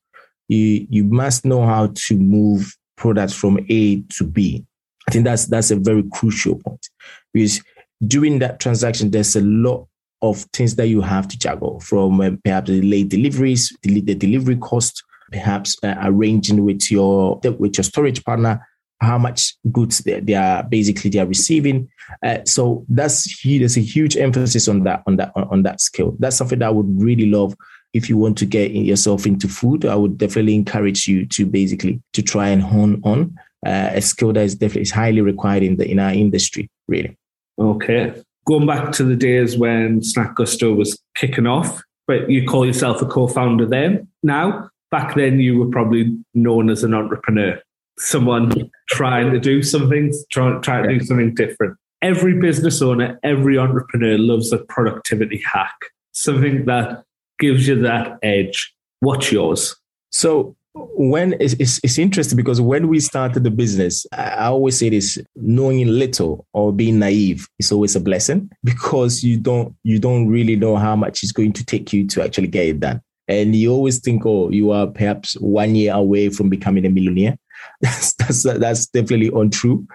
you 0.48 0.86
you 0.90 1.04
must 1.04 1.44
know 1.44 1.66
how 1.66 1.92
to 1.92 2.16
move 2.16 2.76
products 2.96 3.32
from 3.32 3.58
A 3.68 4.00
to 4.02 4.24
B. 4.24 4.64
I 5.08 5.12
think 5.12 5.24
that's 5.24 5.46
that's 5.46 5.70
a 5.70 5.76
very 5.76 6.04
crucial 6.12 6.56
point 6.56 6.88
because 7.32 7.62
during 8.06 8.38
that 8.40 8.60
transaction, 8.60 9.10
there's 9.10 9.34
a 9.34 9.40
lot 9.40 9.88
of 10.22 10.44
things 10.52 10.76
that 10.76 10.88
you 10.88 11.00
have 11.00 11.26
to 11.28 11.38
juggle 11.38 11.80
from 11.80 12.20
uh, 12.20 12.30
perhaps 12.44 12.70
the 12.70 12.82
late 12.82 13.08
deliveries, 13.08 13.76
the, 13.82 14.00
the 14.00 14.14
delivery 14.14 14.56
cost, 14.56 15.02
perhaps 15.32 15.76
uh, 15.82 15.94
arranging 16.02 16.64
with 16.64 16.90
your 16.90 17.40
with 17.58 17.76
your 17.76 17.84
storage 17.84 18.22
partner 18.24 18.64
how 19.00 19.18
much 19.18 19.54
goods 19.72 19.98
they, 20.00 20.20
they 20.20 20.34
are 20.34 20.62
basically 20.62 21.10
they 21.10 21.18
are 21.18 21.26
receiving. 21.26 21.88
Uh, 22.22 22.38
so 22.44 22.84
that's. 22.88 23.42
There's 23.44 23.76
a 23.76 23.80
huge 23.80 24.16
emphasis 24.16 24.68
on 24.68 24.84
that 24.84 25.02
on 25.06 25.16
that 25.16 25.32
on, 25.34 25.44
on 25.44 25.62
that 25.64 25.80
skill. 25.80 26.16
That's 26.18 26.36
something 26.36 26.58
that 26.60 26.66
I 26.66 26.70
would 26.70 27.00
really 27.00 27.30
love 27.30 27.54
if 27.92 28.08
you 28.08 28.16
want 28.16 28.36
to 28.38 28.46
get 28.46 28.72
yourself 28.72 29.26
into 29.26 29.48
food. 29.48 29.84
I 29.84 29.94
would 29.94 30.18
definitely 30.18 30.54
encourage 30.54 31.08
you 31.08 31.26
to 31.26 31.46
basically 31.46 32.02
to 32.12 32.22
try 32.22 32.48
and 32.48 32.62
hone 32.62 33.00
on 33.04 33.36
uh, 33.64 33.90
a 33.94 34.00
skill 34.00 34.32
that 34.32 34.44
is 34.44 34.54
definitely 34.54 34.82
is 34.82 34.90
highly 34.90 35.20
required 35.20 35.62
in 35.62 35.76
the 35.76 35.90
in 35.90 35.98
our 35.98 36.12
industry. 36.12 36.70
Really. 36.88 37.16
Okay. 37.58 38.22
Going 38.46 38.66
back 38.66 38.92
to 38.92 39.04
the 39.04 39.16
days 39.16 39.58
when 39.58 40.02
Snack 40.02 40.36
Gusto 40.36 40.72
was 40.72 40.96
kicking 41.16 41.46
off, 41.46 41.82
but 42.06 42.30
you 42.30 42.46
call 42.46 42.64
yourself 42.64 43.02
a 43.02 43.06
co-founder 43.06 43.66
then. 43.66 44.06
Now, 44.22 44.68
back 44.92 45.16
then 45.16 45.40
you 45.40 45.58
were 45.58 45.68
probably 45.68 46.16
known 46.34 46.70
as 46.70 46.84
an 46.84 46.94
entrepreneur, 46.94 47.60
someone 47.98 48.70
trying 48.90 49.32
to 49.32 49.40
do 49.40 49.62
something, 49.62 50.12
trying, 50.30 50.60
trying 50.62 50.88
to 50.88 50.98
do 50.98 51.04
something 51.04 51.34
different. 51.34 51.76
Every 52.02 52.38
business 52.38 52.82
owner, 52.82 53.18
every 53.22 53.58
entrepreneur 53.58 54.18
loves 54.18 54.52
a 54.52 54.58
productivity 54.58 55.42
hack, 55.42 55.76
something 56.12 56.66
that 56.66 57.04
gives 57.38 57.66
you 57.66 57.80
that 57.82 58.18
edge. 58.22 58.74
What's 59.00 59.32
yours? 59.32 59.76
So 60.10 60.56
when 60.74 61.34
it's, 61.40 61.54
it's, 61.54 61.80
it's, 61.82 61.98
interesting 61.98 62.36
because 62.36 62.60
when 62.60 62.88
we 62.88 63.00
started 63.00 63.44
the 63.44 63.50
business, 63.50 64.06
I 64.12 64.46
always 64.46 64.78
say 64.78 64.90
this: 64.90 65.18
knowing 65.34 65.86
little 65.86 66.46
or 66.52 66.72
being 66.72 66.98
naive 66.98 67.48
is 67.58 67.72
always 67.72 67.96
a 67.96 68.00
blessing 68.00 68.50
because 68.64 69.24
you 69.24 69.38
don't 69.38 69.74
you 69.84 69.98
don't 69.98 70.28
really 70.28 70.56
know 70.56 70.76
how 70.76 70.94
much 70.94 71.22
it's 71.22 71.32
going 71.32 71.52
to 71.54 71.64
take 71.64 71.92
you 71.92 72.06
to 72.08 72.22
actually 72.22 72.48
get 72.48 72.66
it 72.66 72.80
done, 72.80 73.00
and 73.28 73.56
you 73.56 73.72
always 73.72 73.98
think, 74.00 74.26
oh, 74.26 74.50
you 74.50 74.70
are 74.70 74.86
perhaps 74.86 75.34
one 75.34 75.74
year 75.74 75.94
away 75.94 76.28
from 76.28 76.48
becoming 76.48 76.84
a 76.84 76.90
millionaire. 76.90 77.38
That's 77.80 78.14
that's 78.14 78.42
that's 78.42 78.86
definitely 78.86 79.30
untrue. 79.34 79.86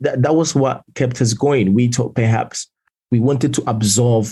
That 0.00 0.22
that 0.22 0.34
was 0.34 0.54
what 0.54 0.82
kept 0.94 1.20
us 1.22 1.32
going. 1.32 1.74
We 1.74 1.88
thought 1.88 2.14
perhaps 2.14 2.68
we 3.10 3.20
wanted 3.20 3.54
to 3.54 3.62
absorb 3.66 4.26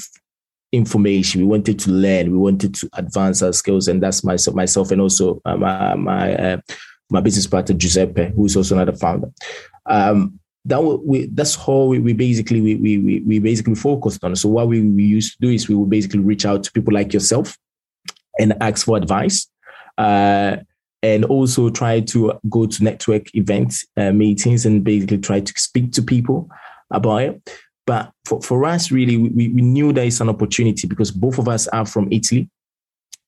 information. 0.72 1.40
We 1.42 1.46
wanted 1.46 1.78
to 1.80 1.90
learn. 1.90 2.32
We 2.32 2.38
wanted 2.38 2.74
to 2.76 2.88
advance 2.94 3.42
our 3.42 3.52
skills, 3.52 3.88
and 3.88 4.02
that's 4.02 4.24
myself, 4.24 4.54
myself, 4.56 4.90
and 4.90 5.00
also 5.00 5.40
uh, 5.44 5.56
my 5.56 5.94
my 5.94 6.34
uh, 6.34 6.60
my 7.10 7.20
business 7.20 7.46
partner 7.46 7.74
Giuseppe, 7.74 8.32
who 8.34 8.46
is 8.46 8.56
also 8.56 8.74
another 8.74 8.96
founder. 8.96 9.30
Um, 9.86 10.38
that 10.64 10.80
we, 10.80 11.26
that's 11.26 11.54
how 11.54 11.84
we, 11.84 11.98
we 11.98 12.12
basically 12.12 12.60
we, 12.60 12.74
we 12.76 13.20
we 13.20 13.38
basically 13.38 13.74
focused 13.74 14.22
on. 14.22 14.36
So 14.36 14.48
what 14.48 14.68
we, 14.68 14.82
we 14.82 15.04
used 15.04 15.32
to 15.32 15.38
do 15.40 15.52
is 15.52 15.68
we 15.68 15.74
would 15.74 15.90
basically 15.90 16.20
reach 16.20 16.44
out 16.44 16.62
to 16.64 16.72
people 16.72 16.92
like 16.92 17.12
yourself 17.12 17.56
and 18.38 18.54
ask 18.60 18.84
for 18.84 18.96
advice. 18.96 19.48
Uh, 19.96 20.58
and 21.02 21.24
also 21.24 21.70
try 21.70 22.00
to 22.00 22.32
go 22.48 22.66
to 22.66 22.84
network 22.84 23.34
events, 23.34 23.86
uh, 23.96 24.12
meetings, 24.12 24.66
and 24.66 24.82
basically 24.82 25.18
try 25.18 25.40
to 25.40 25.52
speak 25.56 25.92
to 25.92 26.02
people 26.02 26.48
about 26.90 27.22
it. 27.22 27.50
But 27.86 28.12
for, 28.24 28.42
for 28.42 28.64
us, 28.64 28.90
really, 28.90 29.16
we, 29.16 29.48
we 29.48 29.62
knew 29.62 29.92
there 29.92 30.04
is 30.04 30.20
an 30.20 30.28
opportunity 30.28 30.86
because 30.86 31.10
both 31.10 31.38
of 31.38 31.48
us 31.48 31.68
are 31.68 31.86
from 31.86 32.12
Italy. 32.12 32.50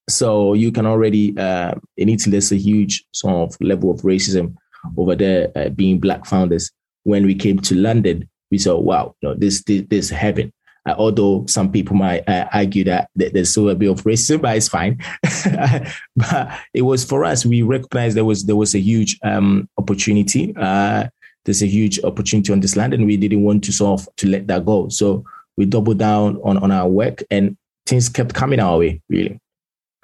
So 0.08 0.54
you 0.54 0.72
can 0.72 0.86
already, 0.86 1.36
uh, 1.38 1.74
in 1.96 2.08
Italy, 2.08 2.32
there's 2.32 2.52
a 2.52 2.56
huge 2.56 3.04
sort 3.12 3.34
of 3.34 3.56
level 3.60 3.90
of 3.90 4.02
racism 4.02 4.56
over 4.96 5.14
there, 5.14 5.52
uh, 5.54 5.68
being 5.68 6.00
black 6.00 6.26
founders. 6.26 6.70
When 7.04 7.24
we 7.24 7.34
came 7.34 7.60
to 7.60 7.74
London, 7.74 8.28
we 8.50 8.58
saw, 8.58 8.78
wow, 8.78 9.14
no, 9.22 9.34
this, 9.34 9.62
this, 9.62 9.84
this 9.88 10.10
heaven. 10.10 10.52
Uh, 10.86 10.94
although 10.96 11.44
some 11.46 11.70
people 11.70 11.94
might 11.94 12.26
uh, 12.28 12.48
argue 12.52 12.84
that, 12.84 13.10
there's 13.14 13.50
still 13.50 13.68
a 13.68 13.74
bit 13.74 13.90
of 13.90 14.02
racism, 14.04 14.40
but 14.40 14.56
it's 14.56 14.68
fine. 14.68 14.98
but 16.16 16.58
it 16.72 16.82
was 16.82 17.04
for 17.04 17.24
us. 17.24 17.44
We 17.44 17.62
recognized 17.62 18.16
there 18.16 18.24
was 18.24 18.44
there 18.46 18.56
was 18.56 18.74
a 18.74 18.80
huge 18.80 19.18
um, 19.22 19.68
opportunity. 19.78 20.54
Uh, 20.56 21.08
there's 21.44 21.62
a 21.62 21.66
huge 21.66 22.02
opportunity 22.04 22.52
on 22.52 22.60
this 22.60 22.76
land 22.76 22.94
and 22.94 23.06
we 23.06 23.16
didn't 23.16 23.42
want 23.42 23.64
to 23.64 23.72
sort 23.72 24.00
of 24.00 24.16
to 24.16 24.28
let 24.28 24.46
that 24.46 24.64
go. 24.64 24.88
So 24.88 25.24
we 25.56 25.66
doubled 25.66 25.98
down 25.98 26.36
on, 26.44 26.58
on 26.58 26.70
our 26.70 26.88
work 26.88 27.22
and 27.30 27.56
things 27.86 28.08
kept 28.08 28.34
coming 28.34 28.60
our 28.60 28.78
way, 28.78 29.00
really. 29.08 29.40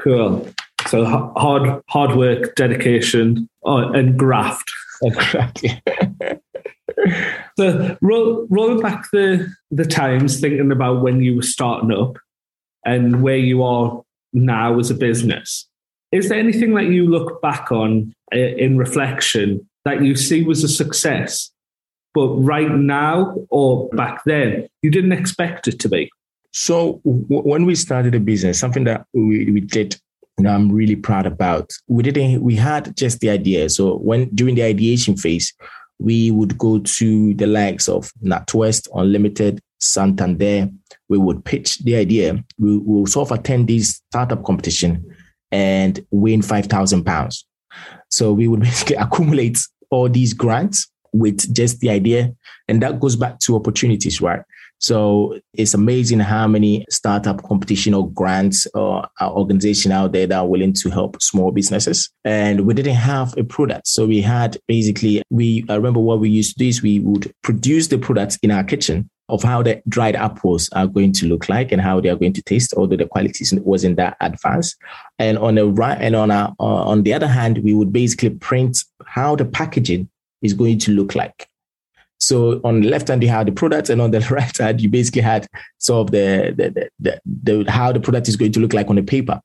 Cool. 0.00 0.48
So 0.86 1.04
hard, 1.04 1.82
hard 1.88 2.16
work, 2.16 2.54
dedication, 2.54 3.48
oh, 3.64 3.92
and 3.92 4.18
graft. 4.18 4.70
Exactly. 5.02 5.78
so 7.58 7.96
roll, 8.00 8.46
rolling 8.48 8.80
back 8.80 9.10
the 9.12 9.52
the 9.70 9.84
times, 9.84 10.40
thinking 10.40 10.70
about 10.70 11.02
when 11.02 11.20
you 11.22 11.36
were 11.36 11.42
starting 11.42 11.92
up 11.92 12.16
and 12.84 13.22
where 13.22 13.36
you 13.36 13.62
are 13.62 14.02
now 14.32 14.78
as 14.78 14.90
a 14.90 14.94
business. 14.94 15.68
Is 16.12 16.28
there 16.28 16.38
anything 16.38 16.74
that 16.74 16.86
you 16.86 17.06
look 17.08 17.42
back 17.42 17.72
on 17.72 18.14
uh, 18.32 18.38
in 18.38 18.78
reflection 18.78 19.68
that 19.84 20.02
you 20.02 20.14
see 20.14 20.42
was 20.42 20.64
a 20.64 20.68
success, 20.68 21.50
but 22.14 22.28
right 22.28 22.70
now 22.70 23.36
or 23.50 23.88
back 23.90 24.22
then, 24.24 24.68
you 24.82 24.90
didn't 24.90 25.12
expect 25.12 25.68
it 25.68 25.78
to 25.80 25.88
be? 25.88 26.10
So 26.52 27.00
w- 27.04 27.42
when 27.42 27.66
we 27.66 27.74
started 27.74 28.14
a 28.14 28.20
business, 28.20 28.58
something 28.58 28.84
that 28.84 29.06
we, 29.12 29.50
we 29.50 29.60
did 29.60 30.00
I'm 30.44 30.70
really 30.70 30.96
proud 30.96 31.24
about. 31.24 31.72
We 31.88 32.02
didn't. 32.02 32.42
We 32.42 32.56
had 32.56 32.94
just 32.96 33.20
the 33.20 33.30
idea. 33.30 33.70
So 33.70 33.96
when 33.96 34.28
during 34.34 34.54
the 34.54 34.64
ideation 34.64 35.16
phase, 35.16 35.54
we 35.98 36.30
would 36.30 36.58
go 36.58 36.78
to 36.78 37.34
the 37.34 37.46
likes 37.46 37.88
of 37.88 38.12
NatWest, 38.22 38.88
Unlimited, 38.94 39.60
Santander. 39.80 40.68
We 41.08 41.18
would 41.18 41.44
pitch 41.44 41.78
the 41.78 41.96
idea. 41.96 42.42
We 42.58 42.78
will 42.78 43.06
sort 43.06 43.30
of 43.30 43.38
attend 43.38 43.68
this 43.68 44.02
startup 44.10 44.44
competition 44.44 45.04
and 45.52 46.04
win 46.10 46.42
five 46.42 46.66
thousand 46.66 47.04
pounds. 47.04 47.46
So 48.10 48.32
we 48.32 48.48
would 48.48 48.60
basically 48.68 48.96
accumulate 48.96 49.58
all 49.90 50.08
these 50.08 50.32
grants 50.32 50.90
with 51.12 51.54
just 51.54 51.80
the 51.80 51.90
idea. 51.90 52.34
And 52.68 52.82
that 52.82 53.00
goes 53.00 53.16
back 53.16 53.38
to 53.40 53.56
opportunities, 53.56 54.20
right? 54.20 54.42
So 54.78 55.38
it's 55.54 55.74
amazing 55.74 56.20
how 56.20 56.46
many 56.46 56.84
startup 56.90 57.42
competition 57.42 57.94
or 57.94 58.10
grants 58.10 58.66
or 58.74 59.08
organization 59.22 59.92
out 59.92 60.12
there 60.12 60.26
that 60.26 60.36
are 60.36 60.46
willing 60.46 60.74
to 60.74 60.90
help 60.90 61.20
small 61.22 61.50
businesses. 61.50 62.10
And 62.24 62.66
we 62.66 62.74
didn't 62.74 62.94
have 62.94 63.36
a 63.38 63.44
product. 63.44 63.88
So 63.88 64.06
we 64.06 64.20
had 64.20 64.58
basically, 64.68 65.22
we 65.30 65.64
I 65.68 65.74
remember 65.74 66.00
what 66.00 66.20
we 66.20 66.28
used 66.28 66.52
to 66.52 66.58
do 66.58 66.68
is 66.68 66.82
we 66.82 67.00
would 67.00 67.32
produce 67.42 67.88
the 67.88 67.98
products 67.98 68.36
in 68.42 68.50
our 68.50 68.64
kitchen 68.64 69.08
of 69.28 69.42
how 69.42 69.62
the 69.62 69.82
dried 69.88 70.14
apples 70.14 70.68
are 70.72 70.86
going 70.86 71.12
to 71.12 71.26
look 71.26 71.48
like 71.48 71.72
and 71.72 71.80
how 71.80 72.00
they 72.00 72.08
are 72.08 72.16
going 72.16 72.32
to 72.32 72.42
taste, 72.42 72.72
although 72.76 72.96
the 72.96 73.06
quality 73.06 73.44
wasn't 73.58 73.96
that 73.96 74.16
advanced. 74.20 74.76
And 75.18 75.36
on 75.38 75.56
the 75.56 75.66
right 75.66 75.98
and 76.00 76.14
on 76.14 76.30
our, 76.30 76.54
uh, 76.60 76.62
on 76.62 77.02
the 77.02 77.12
other 77.12 77.26
hand, 77.26 77.58
we 77.58 77.74
would 77.74 77.92
basically 77.92 78.30
print 78.30 78.78
how 79.06 79.34
the 79.34 79.44
packaging 79.44 80.08
is 80.42 80.54
going 80.54 80.78
to 80.80 80.92
look 80.92 81.14
like. 81.14 81.48
So 82.26 82.60
on 82.64 82.80
the 82.80 82.88
left 82.88 83.06
hand 83.06 83.22
you 83.22 83.28
had 83.28 83.46
the 83.46 83.52
product, 83.52 83.88
and 83.88 84.00
on 84.02 84.10
the 84.10 84.20
right 84.30 84.56
hand 84.56 84.80
you 84.80 84.88
basically 84.88 85.22
had 85.22 85.46
sort 85.78 86.08
of 86.08 86.10
the 86.10 86.54
the, 86.56 86.70
the, 86.70 86.90
the, 86.98 87.62
the 87.64 87.70
how 87.70 87.92
the 87.92 88.00
product 88.00 88.28
is 88.28 88.36
going 88.36 88.52
to 88.52 88.60
look 88.60 88.72
like 88.72 88.90
on 88.90 88.96
the 88.96 89.02
paper. 89.02 89.40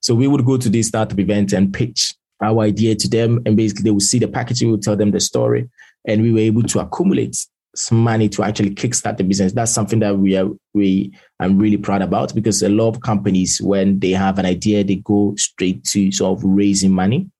So 0.00 0.14
we 0.14 0.26
would 0.26 0.44
go 0.44 0.56
to 0.56 0.68
these 0.68 0.88
startup 0.88 1.18
events 1.18 1.52
and 1.52 1.72
pitch 1.72 2.14
our 2.42 2.60
idea 2.60 2.96
to 2.96 3.08
them, 3.08 3.40
and 3.46 3.56
basically 3.56 3.84
they 3.84 3.92
would 3.92 4.02
see 4.02 4.18
the 4.18 4.28
packaging, 4.28 4.68
we 4.68 4.72
would 4.72 4.82
tell 4.82 4.96
them 4.96 5.12
the 5.12 5.20
story, 5.20 5.70
and 6.06 6.22
we 6.22 6.32
were 6.32 6.40
able 6.40 6.64
to 6.64 6.80
accumulate 6.80 7.36
some 7.76 7.98
money 7.98 8.28
to 8.28 8.42
actually 8.42 8.70
kickstart 8.70 9.16
the 9.16 9.24
business. 9.24 9.52
That's 9.52 9.72
something 9.72 10.00
that 10.00 10.18
we 10.18 10.36
are 10.36 10.48
we 10.74 11.12
I'm 11.38 11.56
really 11.56 11.76
proud 11.76 12.02
about 12.02 12.34
because 12.34 12.62
a 12.62 12.68
lot 12.68 12.88
of 12.88 13.00
companies 13.00 13.60
when 13.62 14.00
they 14.00 14.10
have 14.10 14.38
an 14.38 14.46
idea 14.46 14.82
they 14.82 14.96
go 14.96 15.34
straight 15.36 15.84
to 15.84 16.10
sort 16.10 16.38
of 16.38 16.44
raising 16.44 16.92
money, 16.92 17.30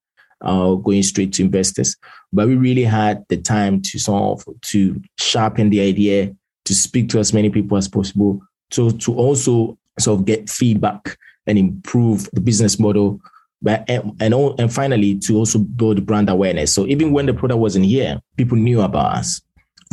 uh, 0.40 0.74
going 0.74 1.02
straight 1.02 1.32
to 1.34 1.42
investors. 1.42 1.96
But 2.34 2.48
we 2.48 2.56
really 2.56 2.84
had 2.84 3.24
the 3.28 3.36
time 3.36 3.80
to 3.82 3.98
of 4.08 4.44
to 4.62 5.00
sharpen 5.18 5.70
the 5.70 5.80
idea, 5.80 6.34
to 6.64 6.74
speak 6.74 7.08
to 7.10 7.18
as 7.18 7.32
many 7.32 7.50
people 7.50 7.76
as 7.76 7.88
possible, 7.88 8.40
to 8.70 8.90
to 8.90 9.14
also 9.14 9.78
sort 9.98 10.20
of 10.20 10.26
get 10.26 10.50
feedback 10.50 11.16
and 11.46 11.58
improve 11.58 12.28
the 12.32 12.40
business 12.40 12.78
model. 12.78 13.20
But 13.62 13.84
and 13.88 14.14
and, 14.20 14.34
and 14.34 14.72
finally 14.72 15.18
to 15.20 15.36
also 15.36 15.58
build 15.58 16.04
brand 16.04 16.28
awareness. 16.28 16.74
So 16.74 16.86
even 16.86 17.12
when 17.12 17.26
the 17.26 17.34
product 17.34 17.60
wasn't 17.60 17.86
here, 17.86 18.20
people 18.36 18.58
knew 18.58 18.82
about 18.82 19.16
us 19.18 19.40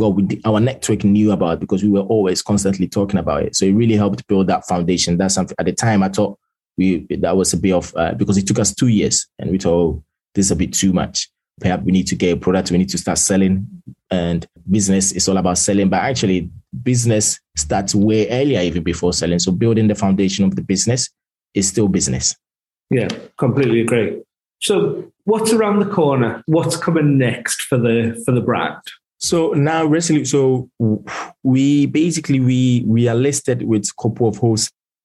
well, 0.01 0.13
we, 0.13 0.41
our 0.45 0.59
network 0.59 1.03
knew 1.03 1.31
about 1.31 1.59
because 1.59 1.83
we 1.83 1.89
were 1.89 2.01
always 2.01 2.41
constantly 2.41 2.87
talking 2.87 3.19
about 3.19 3.43
it. 3.43 3.55
So 3.55 3.65
it 3.65 3.73
really 3.73 3.95
helped 3.95 4.25
build 4.27 4.47
that 4.47 4.67
foundation. 4.67 5.17
That's 5.17 5.35
something 5.35 5.55
at 5.59 5.65
the 5.65 5.73
time 5.73 6.01
I 6.01 6.09
thought 6.09 6.39
we 6.77 7.05
that 7.09 7.37
was 7.37 7.53
a 7.53 7.57
bit 7.57 7.73
of 7.73 7.93
uh, 7.95 8.13
because 8.13 8.37
it 8.37 8.47
took 8.47 8.59
us 8.59 8.73
two 8.73 8.87
years, 8.87 9.27
and 9.37 9.51
we 9.51 9.57
thought 9.57 10.01
this 10.33 10.47
is 10.47 10.51
a 10.51 10.55
bit 10.55 10.73
too 10.73 10.93
much. 10.93 11.29
Perhaps 11.59 11.83
we 11.83 11.91
need 11.91 12.07
to 12.07 12.15
get 12.15 12.37
a 12.37 12.39
product, 12.39 12.71
we 12.71 12.77
need 12.77 12.89
to 12.89 12.97
start 12.97 13.17
selling, 13.17 13.67
and 14.09 14.47
business 14.69 15.11
is 15.11 15.27
all 15.29 15.37
about 15.37 15.57
selling. 15.57 15.89
But 15.89 16.01
actually, 16.01 16.49
business 16.83 17.39
starts 17.55 17.93
way 17.93 18.29
earlier, 18.29 18.61
even 18.61 18.83
before 18.83 19.13
selling. 19.13 19.39
So 19.39 19.51
building 19.51 19.87
the 19.87 19.95
foundation 19.95 20.45
of 20.45 20.55
the 20.55 20.61
business 20.61 21.09
is 21.53 21.67
still 21.67 21.87
business. 21.87 22.35
Yeah, 22.89 23.07
completely 23.37 23.81
agree. 23.81 24.21
So 24.59 25.11
what's 25.23 25.53
around 25.53 25.79
the 25.79 25.85
corner? 25.85 26.43
What's 26.45 26.77
coming 26.77 27.17
next 27.17 27.63
for 27.63 27.77
the 27.77 28.21
for 28.25 28.31
the 28.31 28.41
brand? 28.41 28.81
So 29.17 29.51
now 29.53 29.85
Resolute, 29.85 30.27
so 30.27 30.69
we 31.43 31.85
basically 31.85 32.39
we 32.39 32.83
we 32.87 33.07
are 33.07 33.15
listed 33.15 33.63
with 33.63 33.85
a 33.85 34.01
couple 34.01 34.27
of 34.27 34.37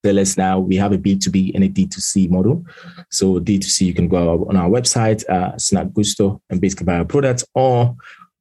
wholesalers 0.07 0.37
now. 0.37 0.59
We 0.59 0.77
have 0.77 0.93
a 0.93 0.99
B2B 0.99 1.55
and 1.55 1.65
a 1.65 1.69
D2C 1.69 2.31
model. 2.31 2.65
So 3.11 3.41
D2C, 3.41 3.87
you 3.87 3.95
can 3.95 4.09
go 4.09 4.47
on 4.49 4.57
our 4.57 4.69
website, 4.69 5.25
uh, 5.29 5.85
Gusto, 5.85 6.41
and 6.51 6.61
basically 6.61 6.87
buy 6.87 6.99
our 6.99 7.05
products, 7.05 7.45
or 7.55 7.97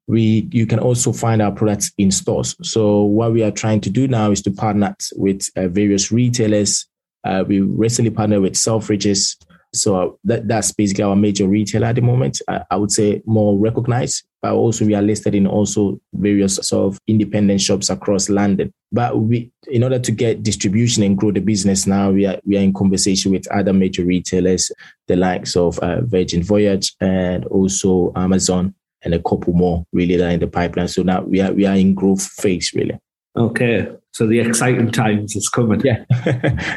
we 0.07 0.47
you 0.51 0.67
can 0.67 0.79
also 0.79 1.11
find 1.11 1.41
our 1.41 1.51
products 1.51 1.91
in 1.97 2.11
stores. 2.11 2.55
So 2.61 3.03
what 3.03 3.33
we 3.33 3.43
are 3.43 3.51
trying 3.51 3.81
to 3.81 3.89
do 3.89 4.07
now 4.07 4.31
is 4.31 4.41
to 4.43 4.51
partner 4.51 4.95
with 5.15 5.49
uh, 5.55 5.67
various 5.67 6.11
retailers. 6.11 6.85
Uh, 7.23 7.43
we 7.47 7.59
recently 7.59 8.11
partnered 8.11 8.43
with 8.43 8.53
Selfridges, 8.53 9.35
so 9.73 10.19
that, 10.23 10.47
that's 10.47 10.71
basically 10.71 11.03
our 11.03 11.15
major 11.15 11.47
retailer 11.47 11.87
at 11.87 11.95
the 11.95 12.01
moment. 12.01 12.39
I, 12.47 12.61
I, 12.69 12.75
would 12.75 12.91
say 12.91 13.23
more 13.25 13.57
recognized, 13.57 14.23
but 14.45 14.53
also 14.53 14.85
we 14.85 14.93
are 14.93 15.01
listed 15.01 15.33
in 15.33 15.47
also 15.47 15.99
various 16.13 16.57
sort 16.57 16.93
of 16.93 16.99
independent 17.07 17.59
shops 17.59 17.89
across 17.89 18.29
London. 18.29 18.71
But 18.91 19.17
we, 19.17 19.51
in 19.71 19.83
order 19.83 19.97
to 19.97 20.11
get 20.11 20.43
distribution 20.43 21.01
and 21.01 21.17
grow 21.17 21.31
the 21.31 21.39
business 21.39 21.87
now, 21.87 22.11
we 22.11 22.27
are 22.27 22.39
we 22.45 22.55
are 22.55 22.61
in 22.61 22.71
conversation 22.71 23.31
with 23.31 23.51
other 23.51 23.73
major 23.73 24.05
retailers, 24.05 24.71
the 25.07 25.15
likes 25.15 25.55
of 25.55 25.79
uh, 25.79 26.01
Virgin 26.01 26.43
Voyage 26.43 26.93
and 27.01 27.43
also 27.45 28.13
Amazon 28.15 28.75
and 29.01 29.15
a 29.15 29.19
couple 29.19 29.53
more 29.53 29.83
really 29.93 30.15
that 30.15 30.27
are 30.27 30.33
in 30.33 30.39
the 30.39 30.45
pipeline. 30.45 30.89
So 30.89 31.01
now 31.01 31.21
we 31.23 31.41
are 31.41 31.51
we 31.51 31.65
are 31.65 31.75
in 31.75 31.95
growth 31.95 32.21
phase 32.21 32.71
really. 32.75 32.99
Okay, 33.35 33.87
so 34.11 34.27
the 34.27 34.41
exciting 34.41 34.91
times 34.91 35.35
is 35.35 35.49
coming. 35.49 35.81
Yeah, 35.83 36.05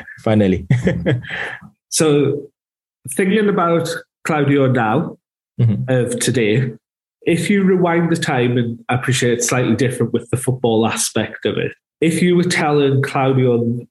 finally. 0.24 0.66
so 1.90 2.50
thinking 3.10 3.50
about 3.50 3.90
Claudio 4.24 4.72
now 4.72 5.18
mm-hmm. 5.60 5.82
of 5.86 6.18
today, 6.18 6.72
if 7.28 7.50
you 7.50 7.62
rewind 7.62 8.10
the 8.10 8.16
time, 8.16 8.56
and 8.56 8.82
I 8.88 8.94
appreciate 8.94 9.34
it's 9.34 9.48
slightly 9.48 9.76
different 9.76 10.14
with 10.14 10.30
the 10.30 10.38
football 10.38 10.86
aspect 10.86 11.44
of 11.44 11.58
it, 11.58 11.72
if 12.00 12.22
you 12.22 12.34
were 12.36 12.42
telling 12.42 13.02
Claudio 13.02 13.86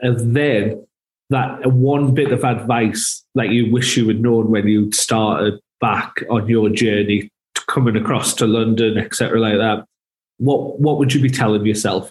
then 0.00 0.86
that 1.28 1.72
one 1.72 2.14
bit 2.14 2.32
of 2.32 2.44
advice 2.44 3.24
that 3.34 3.50
you 3.50 3.70
wish 3.70 3.96
you 3.96 4.08
had 4.08 4.22
known 4.22 4.50
when 4.50 4.66
you 4.66 4.90
started 4.92 5.60
back 5.80 6.14
on 6.30 6.48
your 6.48 6.70
journey 6.70 7.30
coming 7.66 7.96
across 7.96 8.32
to 8.34 8.46
London, 8.46 8.96
etc., 8.96 9.38
like 9.38 9.58
that, 9.58 9.84
what 10.38 10.80
what 10.80 10.98
would 10.98 11.12
you 11.12 11.20
be 11.20 11.28
telling 11.28 11.66
yourself? 11.66 12.10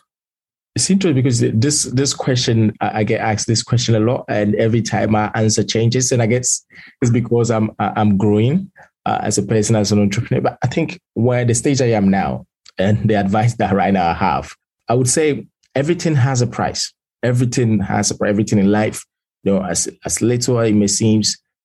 It's 0.75 0.91
interesting 0.91 1.15
because 1.15 1.39
this 1.39 1.85
this 1.85 2.13
question 2.13 2.71
I 2.81 3.03
get 3.03 3.19
asked 3.19 3.47
this 3.47 3.63
question 3.63 3.95
a 3.95 3.99
lot, 3.99 4.25
and 4.29 4.53
every 4.55 4.83
time 4.83 5.11
my 5.11 5.31
answer 5.33 5.63
changes, 5.63 6.11
and 6.11 6.21
I 6.21 6.27
guess 6.27 6.63
it's 7.01 7.09
because 7.09 7.49
I'm 7.49 7.71
I'm 7.79 8.15
growing 8.15 8.71
uh, 9.07 9.19
as 9.21 9.37
a 9.37 9.43
person 9.43 9.75
as 9.77 9.91
an 9.93 9.99
entrepreneur. 9.99 10.41
But 10.41 10.57
I 10.61 10.67
think 10.67 10.99
where 11.13 11.45
the 11.45 11.55
stage 11.55 11.81
I 11.81 11.91
am 11.91 12.09
now, 12.09 12.45
and 12.77 13.09
the 13.09 13.15
advice 13.15 13.55
that 13.55 13.73
right 13.73 13.93
now 13.93 14.09
I 14.09 14.13
have, 14.13 14.53
I 14.89 14.95
would 14.95 15.09
say 15.09 15.47
everything 15.75 16.13
has 16.15 16.41
a 16.41 16.47
price. 16.47 16.93
Everything 17.23 17.79
has 17.79 18.11
a 18.11 18.25
everything 18.25 18.59
in 18.59 18.69
life. 18.69 19.05
You 19.43 19.53
know, 19.53 19.63
as 19.63 19.87
as 20.05 20.21
little 20.21 20.59
it 20.59 20.73
may 20.73 20.87
seem, 20.87 21.21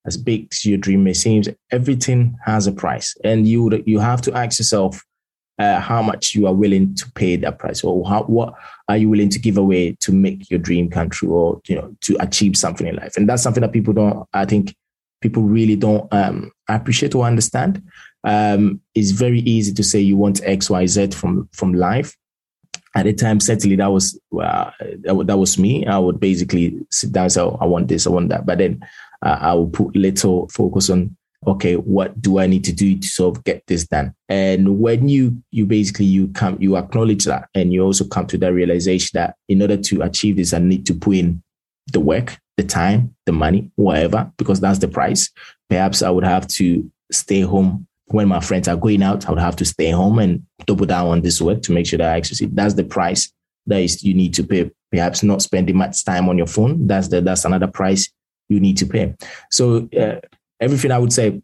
as 0.07 0.17
big 0.17 0.49
as 0.53 0.65
your 0.65 0.79
dream 0.79 1.03
may 1.03 1.15
seem, 1.15 1.43
everything 1.73 2.39
has 2.45 2.69
a 2.69 2.73
price, 2.73 3.17
and 3.25 3.47
you 3.47 3.83
you 3.87 3.99
have 3.99 4.23
to 4.23 4.33
ask 4.35 4.61
yourself 4.61 5.03
uh, 5.59 5.81
how 5.81 6.01
much 6.01 6.35
you 6.37 6.47
are 6.47 6.55
willing 6.55 6.95
to 6.95 7.11
pay 7.13 7.37
that 7.37 7.59
price 7.59 7.83
or 7.83 8.09
how, 8.09 8.23
what 8.23 8.55
are 8.89 8.97
you 8.97 9.09
willing 9.09 9.29
to 9.29 9.39
give 9.39 9.59
away 9.59 9.97
to 10.01 10.13
make 10.13 10.49
your 10.49 10.61
dream 10.61 10.89
come 10.89 11.11
true 11.11 11.33
or 11.33 11.61
you 11.67 11.77
know 11.77 11.95
to 12.01 12.17
achieve 12.21 12.57
something 12.57 12.87
in 12.87 12.97
life 12.97 13.17
and 13.17 13.29
that's 13.29 13.43
something 13.43 13.61
that 13.61 13.73
people 13.73 13.93
don't 13.93 14.27
i 14.33 14.47
think 14.47 14.75
people 15.21 15.43
really 15.43 15.77
don't 15.77 16.13
um, 16.13 16.51
appreciate 16.75 17.15
or 17.15 17.25
understand 17.25 17.83
um, 18.25 18.81
it's 18.95 19.11
very 19.11 19.41
easy 19.41 19.73
to 19.75 19.83
say 19.83 20.01
you 20.01 20.17
want 20.17 20.41
xyz 20.43 21.15
from 21.15 21.49
from 21.53 21.75
life. 21.75 22.17
At 22.95 23.05
the 23.05 23.15
time 23.15 23.41
certainly 23.41 23.77
that 23.77 23.91
was 23.91 24.21
uh, 24.39 24.71
that, 25.05 25.25
that 25.27 25.39
was 25.39 25.59
me. 25.59 25.87
I 25.87 25.99
would 25.99 26.21
basically 26.21 26.79
sit 26.91 27.13
down 27.13 27.25
and 27.25 27.33
say 27.33 27.41
oh, 27.41 27.59
i 27.61 27.67
want 27.67 27.89
this 27.89 28.07
i 28.07 28.11
want 28.11 28.29
that. 28.29 28.47
But 28.47 28.59
then 28.59 28.85
uh, 29.23 29.39
i 29.41 29.55
would 29.55 29.73
put 29.73 29.97
little 29.97 30.49
focus 30.49 30.91
on 30.91 31.17
okay, 31.47 31.75
what 31.75 32.21
do 32.23 32.39
I 32.39 32.47
need 32.47 32.65
to 32.65 32.73
do 32.73 32.97
to 32.97 33.07
sort 33.07 33.37
of 33.37 33.45
get 33.45 33.67
this 33.67 33.87
done? 33.87 34.15
And 34.29 34.79
when 34.79 35.09
you 35.09 35.43
you 35.51 35.67
basically 35.67 36.07
you 36.07 36.29
come 36.29 36.57
you 36.61 36.77
acknowledge 36.77 37.25
that 37.25 37.49
and 37.55 37.73
you 37.73 37.83
also 37.83 38.05
come 38.05 38.27
to 38.29 38.39
that 38.39 38.53
realization 38.53 39.11
that 39.15 39.37
in 39.49 39.61
order 39.63 39.77
to 39.77 40.03
achieve 40.03 40.37
this, 40.37 40.53
I 40.53 40.59
need 40.59 40.87
to 40.87 40.95
put 40.95 41.17
in 41.17 41.43
the 41.93 42.01
work, 42.01 42.39
the 42.57 42.63
time, 42.63 43.15
the 43.27 43.33
money, 43.33 43.71
whatever, 43.77 44.31
because 44.37 44.61
that's 44.61 44.79
the 44.79 44.89
price. 44.89 45.31
Perhaps 45.69 46.03
I 46.03 46.11
would 46.11 46.25
have 46.25 46.47
to 46.49 46.91
stay 47.11 47.41
home 47.41 47.87
when 48.07 48.29
my 48.29 48.41
friends 48.41 48.69
are 48.69 48.77
going 48.77 49.03
out. 49.03 49.27
I 49.27 49.31
would 49.31 49.41
have 49.41 49.57
to 49.57 49.65
stay 49.65 49.91
home 49.91 50.19
and 50.19 50.43
double 50.67 50.87
down 50.87 51.09
on 51.09 51.23
this 51.23 51.41
work 51.41 51.63
to 51.63 51.73
make 51.73 51.87
sure 51.87 51.99
that 51.99 52.15
I 52.15 52.21
see 52.23 52.47
that's 52.47 52.75
the 52.75 52.85
price 52.85 53.33
that 53.67 53.81
is 53.81 54.03
you 54.05 54.15
need 54.15 54.35
to 54.35 54.45
pay. 54.45 54.71
Perhaps 54.91 55.23
not 55.23 55.41
spending 55.41 55.77
much 55.77 56.05
time 56.05 56.29
on 56.29 56.37
your 56.37 56.47
phone. 56.47 56.87
That's 56.87 57.09
the 57.09 57.23
that's 57.23 57.47
another 57.47 57.67
price 57.67 58.13
you 58.51 58.61
need 58.61 58.77
to 58.79 58.87
pay. 58.87 59.15
So 59.51 59.89
uh, 59.99 60.17
everything 60.61 60.91
I 60.91 60.99
would 60.99 61.13
say, 61.13 61.41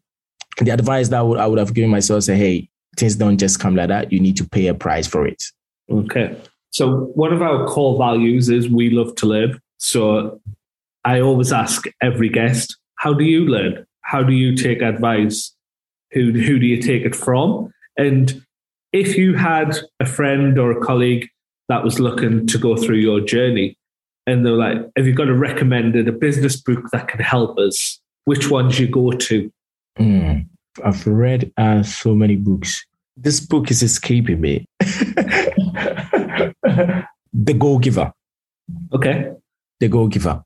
the 0.59 0.71
advice 0.71 1.09
that 1.09 1.21
I 1.21 1.23
would, 1.23 1.39
I 1.39 1.47
would 1.47 1.59
have 1.59 1.73
given 1.73 1.91
myself 1.91 2.25
say, 2.25 2.37
hey, 2.37 2.69
things 2.99 3.17
don't 3.17 3.39
just 3.39 3.59
come 3.59 3.75
like 3.75 3.89
that. 3.89 4.13
You 4.13 4.21
need 4.21 4.37
to 4.37 4.49
pay 4.49 4.67
a 4.67 4.75
price 4.75 5.07
for 5.07 5.27
it. 5.27 5.43
Okay. 5.91 6.37
So 6.71 7.11
one 7.15 7.33
of 7.33 7.41
our 7.41 7.67
core 7.67 7.97
values 7.97 8.51
is 8.51 8.69
we 8.69 8.91
love 8.91 9.15
to 9.17 9.27
live. 9.27 9.59
So 9.79 10.41
I 11.09 11.21
always 11.21 11.53
ask 11.53 11.87
every 12.03 12.29
guest, 12.29 12.77
how 12.97 13.15
do 13.15 13.25
you 13.25 13.47
learn? 13.47 13.87
How 14.03 14.23
do 14.23 14.33
you 14.33 14.57
take 14.57 14.83
advice? 14.83 15.55
Who, 16.13 16.33
who 16.33 16.59
do 16.59 16.67
you 16.67 16.81
take 16.83 17.03
it 17.03 17.15
from? 17.15 17.73
And 17.97 18.43
if 18.93 19.17
you 19.17 19.35
had 19.35 19.79
a 20.01 20.07
friend 20.07 20.59
or 20.59 20.71
a 20.71 20.81
colleague 20.85 21.29
that 21.69 21.85
was 21.85 21.99
looking 22.01 22.47
to 22.47 22.59
go 22.59 22.77
through 22.77 22.97
your 22.97 23.21
journey 23.21 23.77
and 24.27 24.45
they're 24.45 24.53
like, 24.53 24.79
have 24.97 25.07
you 25.07 25.15
got 25.15 25.29
a 25.29 25.35
recommended 25.35 26.09
a 26.09 26.13
business 26.13 26.61
book 26.61 26.91
that 26.93 27.09
can 27.09 27.21
help 27.21 27.59
us? 27.59 28.01
which 28.29 28.51
ones 28.51 28.79
you 28.79 28.87
go 28.87 29.11
to? 29.11 29.51
Mm, 29.99 30.47
I've 30.85 31.07
read 31.07 31.51
uh, 31.57 31.83
so 31.83 32.15
many 32.15 32.37
books. 32.37 32.85
This 33.17 33.41
book 33.41 33.71
is 33.71 33.83
escaping 33.83 34.43
me. 34.43 34.67
the 34.81 35.15
Go 37.59 37.79
Giver. 37.79 38.13
Okay. 38.93 39.31
The 39.81 39.89
Go 39.89 40.09
Giver. 40.09 40.45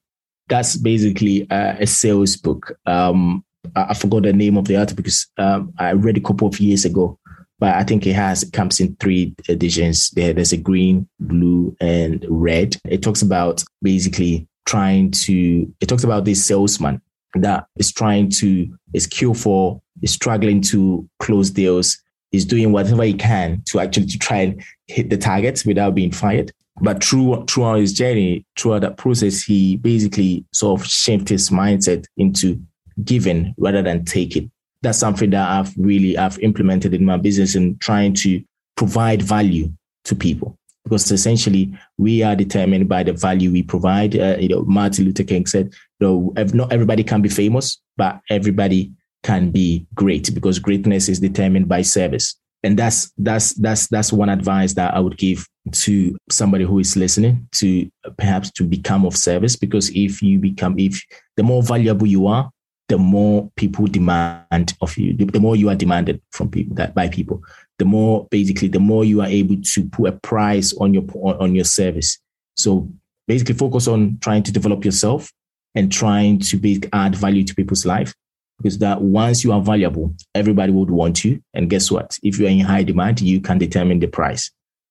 That's 0.53 0.77
basically 0.77 1.51
uh, 1.51 1.77
a 1.81 1.87
sales 1.87 2.37
book. 2.37 2.79
Um, 2.85 3.43
I, 3.75 3.87
I, 3.89 3.95
forgot 3.95 4.25
the 4.25 4.35
name 4.35 4.59
of 4.59 4.67
the 4.67 4.77
author 4.77 4.95
because 4.95 5.27
um, 5.39 5.73
I 5.79 5.93
read 5.93 6.19
a 6.19 6.21
couple 6.21 6.47
of 6.47 6.61
years 6.61 6.85
ago, 6.85 7.19
but 7.59 7.75
I 7.75 7.85
think 7.85 8.07
it 8.07 8.13
has 8.13 8.43
it 8.43 8.53
comes 8.53 8.79
in 8.79 8.95
three 8.97 9.35
editions. 9.49 10.11
There, 10.11 10.35
there's 10.35 10.53
a 10.53 10.59
green, 10.59 11.09
blue, 11.21 11.75
and 11.81 12.23
red. 12.29 12.77
It 12.87 13.03
talks 13.03 13.23
about 13.23 13.65
basically 13.81 14.47
trying 14.67 15.13
to. 15.25 15.75
It 15.81 15.87
talks 15.87 16.05
about 16.05 16.27
this 16.27 16.45
salesman 16.45 17.01
that 17.33 17.65
is 17.77 17.91
trying 17.91 18.29
to 18.33 18.69
is 18.93 19.07
kill 19.07 19.33
for 19.33 19.81
is 20.03 20.13
struggling 20.13 20.61
to 20.65 21.09
close 21.19 21.49
deals 21.49 21.97
is 22.33 22.45
doing 22.45 22.73
whatever 22.73 23.05
he 23.05 23.15
can 23.15 23.63
to 23.69 23.81
actually 23.81 24.05
to 24.05 24.19
try 24.19 24.39
and 24.39 24.63
hit 24.87 25.09
the 25.09 25.17
targets 25.17 25.65
without 25.65 25.95
being 25.95 26.13
fired 26.13 26.53
but 26.81 27.03
through 27.03 27.45
throughout 27.47 27.79
his 27.79 27.93
journey 27.93 28.45
throughout 28.57 28.81
that 28.81 28.97
process 28.97 29.43
he 29.43 29.77
basically 29.77 30.45
sort 30.53 30.81
of 30.81 30.87
shifted 30.87 31.29
his 31.29 31.51
mindset 31.51 32.07
into 32.17 32.61
giving 33.05 33.55
rather 33.59 33.83
than 33.83 34.05
taking 34.05 34.51
that's 34.83 34.99
something 34.99 35.31
that 35.31 35.49
i've 35.49 35.73
really 35.77 36.17
i've 36.17 36.39
implemented 36.39 36.95
in 36.95 37.05
my 37.05 37.17
business 37.17 37.55
and 37.55 37.81
trying 37.81 38.15
to 38.15 38.43
provide 38.77 39.23
value 39.23 39.71
to 40.05 40.15
people 40.15 40.59
because 40.85 41.11
essentially 41.11 41.73
we 41.99 42.23
are 42.23 42.35
determined 42.35 42.89
by 42.89 43.03
the 43.03 43.13
value 43.13 43.51
we 43.51 43.63
provide. 43.63 44.19
Uh, 44.19 44.37
you 44.39 44.49
know, 44.49 44.63
Martin 44.65 45.05
Luther 45.05 45.25
King 45.25 45.47
said, 45.47 45.73
"You 46.01 46.07
know, 46.07 46.45
not 46.53 46.73
everybody 46.73 47.05
can 47.05 47.23
be 47.23 47.29
famous, 47.29 47.81
but 47.97 48.21
everybody 48.31 48.93
can 49.23 49.51
be 49.51 49.87
great 49.95 50.35
because 50.35 50.59
greatness 50.59 51.09
is 51.09 51.21
determined 51.21 51.69
by 51.69 51.83
service." 51.83 52.37
And 52.65 52.79
that's 52.79 53.13
that's 53.19 53.55
that's 53.55 53.89
that's 53.89 54.13
one 54.13 54.29
advice 54.29 54.75
that 54.75 54.95
I 54.95 55.01
would 55.01 55.19
give 55.19 55.49
to 55.73 56.17
somebody 56.31 56.65
who 56.65 56.79
is 56.79 56.97
listening 56.97 57.49
to 57.57 57.91
perhaps 58.19 58.51
to 58.53 58.65
become 58.65 59.05
of 59.05 59.17
service 59.17 59.57
because 59.57 59.91
if 59.91 60.23
you 60.23 60.39
become 60.39 60.79
if 60.79 61.01
the 61.37 61.43
more 61.43 61.63
valuable 61.63 62.07
you 62.07 62.27
are 62.27 62.51
the 62.89 62.99
more 62.99 63.49
people 63.55 63.87
demand 63.87 64.75
of 64.81 64.99
you 64.99 65.15
the, 65.15 65.39
more 65.39 65.55
you 65.55 65.69
are 65.69 65.77
demanded 65.77 66.21
from 66.33 66.51
people 66.51 66.75
that 66.75 66.97
by 66.97 67.09
people 67.09 67.41
the 67.83 67.85
more 67.85 68.29
basically 68.31 68.69
the 68.69 68.79
more 68.79 69.05
you 69.05 69.21
are 69.21 69.27
able 69.27 69.57
to 69.61 69.85
put 69.89 70.09
a 70.09 70.13
price 70.13 70.73
on 70.75 70.95
your 70.95 71.05
on 71.17 71.53
your 71.53 71.65
service. 71.65 72.19
So 72.57 72.89
basically 73.27 73.57
focus 73.57 73.89
on 73.89 74.19
trying 74.21 74.45
to 74.45 74.53
develop 74.53 74.85
yourself 74.85 75.33
and 75.75 75.91
trying 75.91 76.39
to 76.39 76.57
be, 76.57 76.81
add 76.93 77.17
value 77.17 77.43
to 77.43 77.55
people's 77.57 77.85
life. 77.85 78.15
Because 78.63 78.79
that 78.79 79.03
once 79.03 79.43
you 79.43 79.53
are 79.53 79.61
valuable, 79.61 80.15
everybody 80.35 80.73
would 80.73 80.91
want 80.91 81.25
you. 81.25 81.43
And 81.53 81.69
guess 81.69 81.91
what? 81.91 82.19
If 82.23 82.39
you 82.39 82.47
are 82.47 82.51
in 82.51 82.61
high 82.61 82.85
demand, 82.85 83.21
you 83.21 83.41
can 83.41 83.59
determine 83.59 83.99
the 83.99 84.07
price 84.07 84.51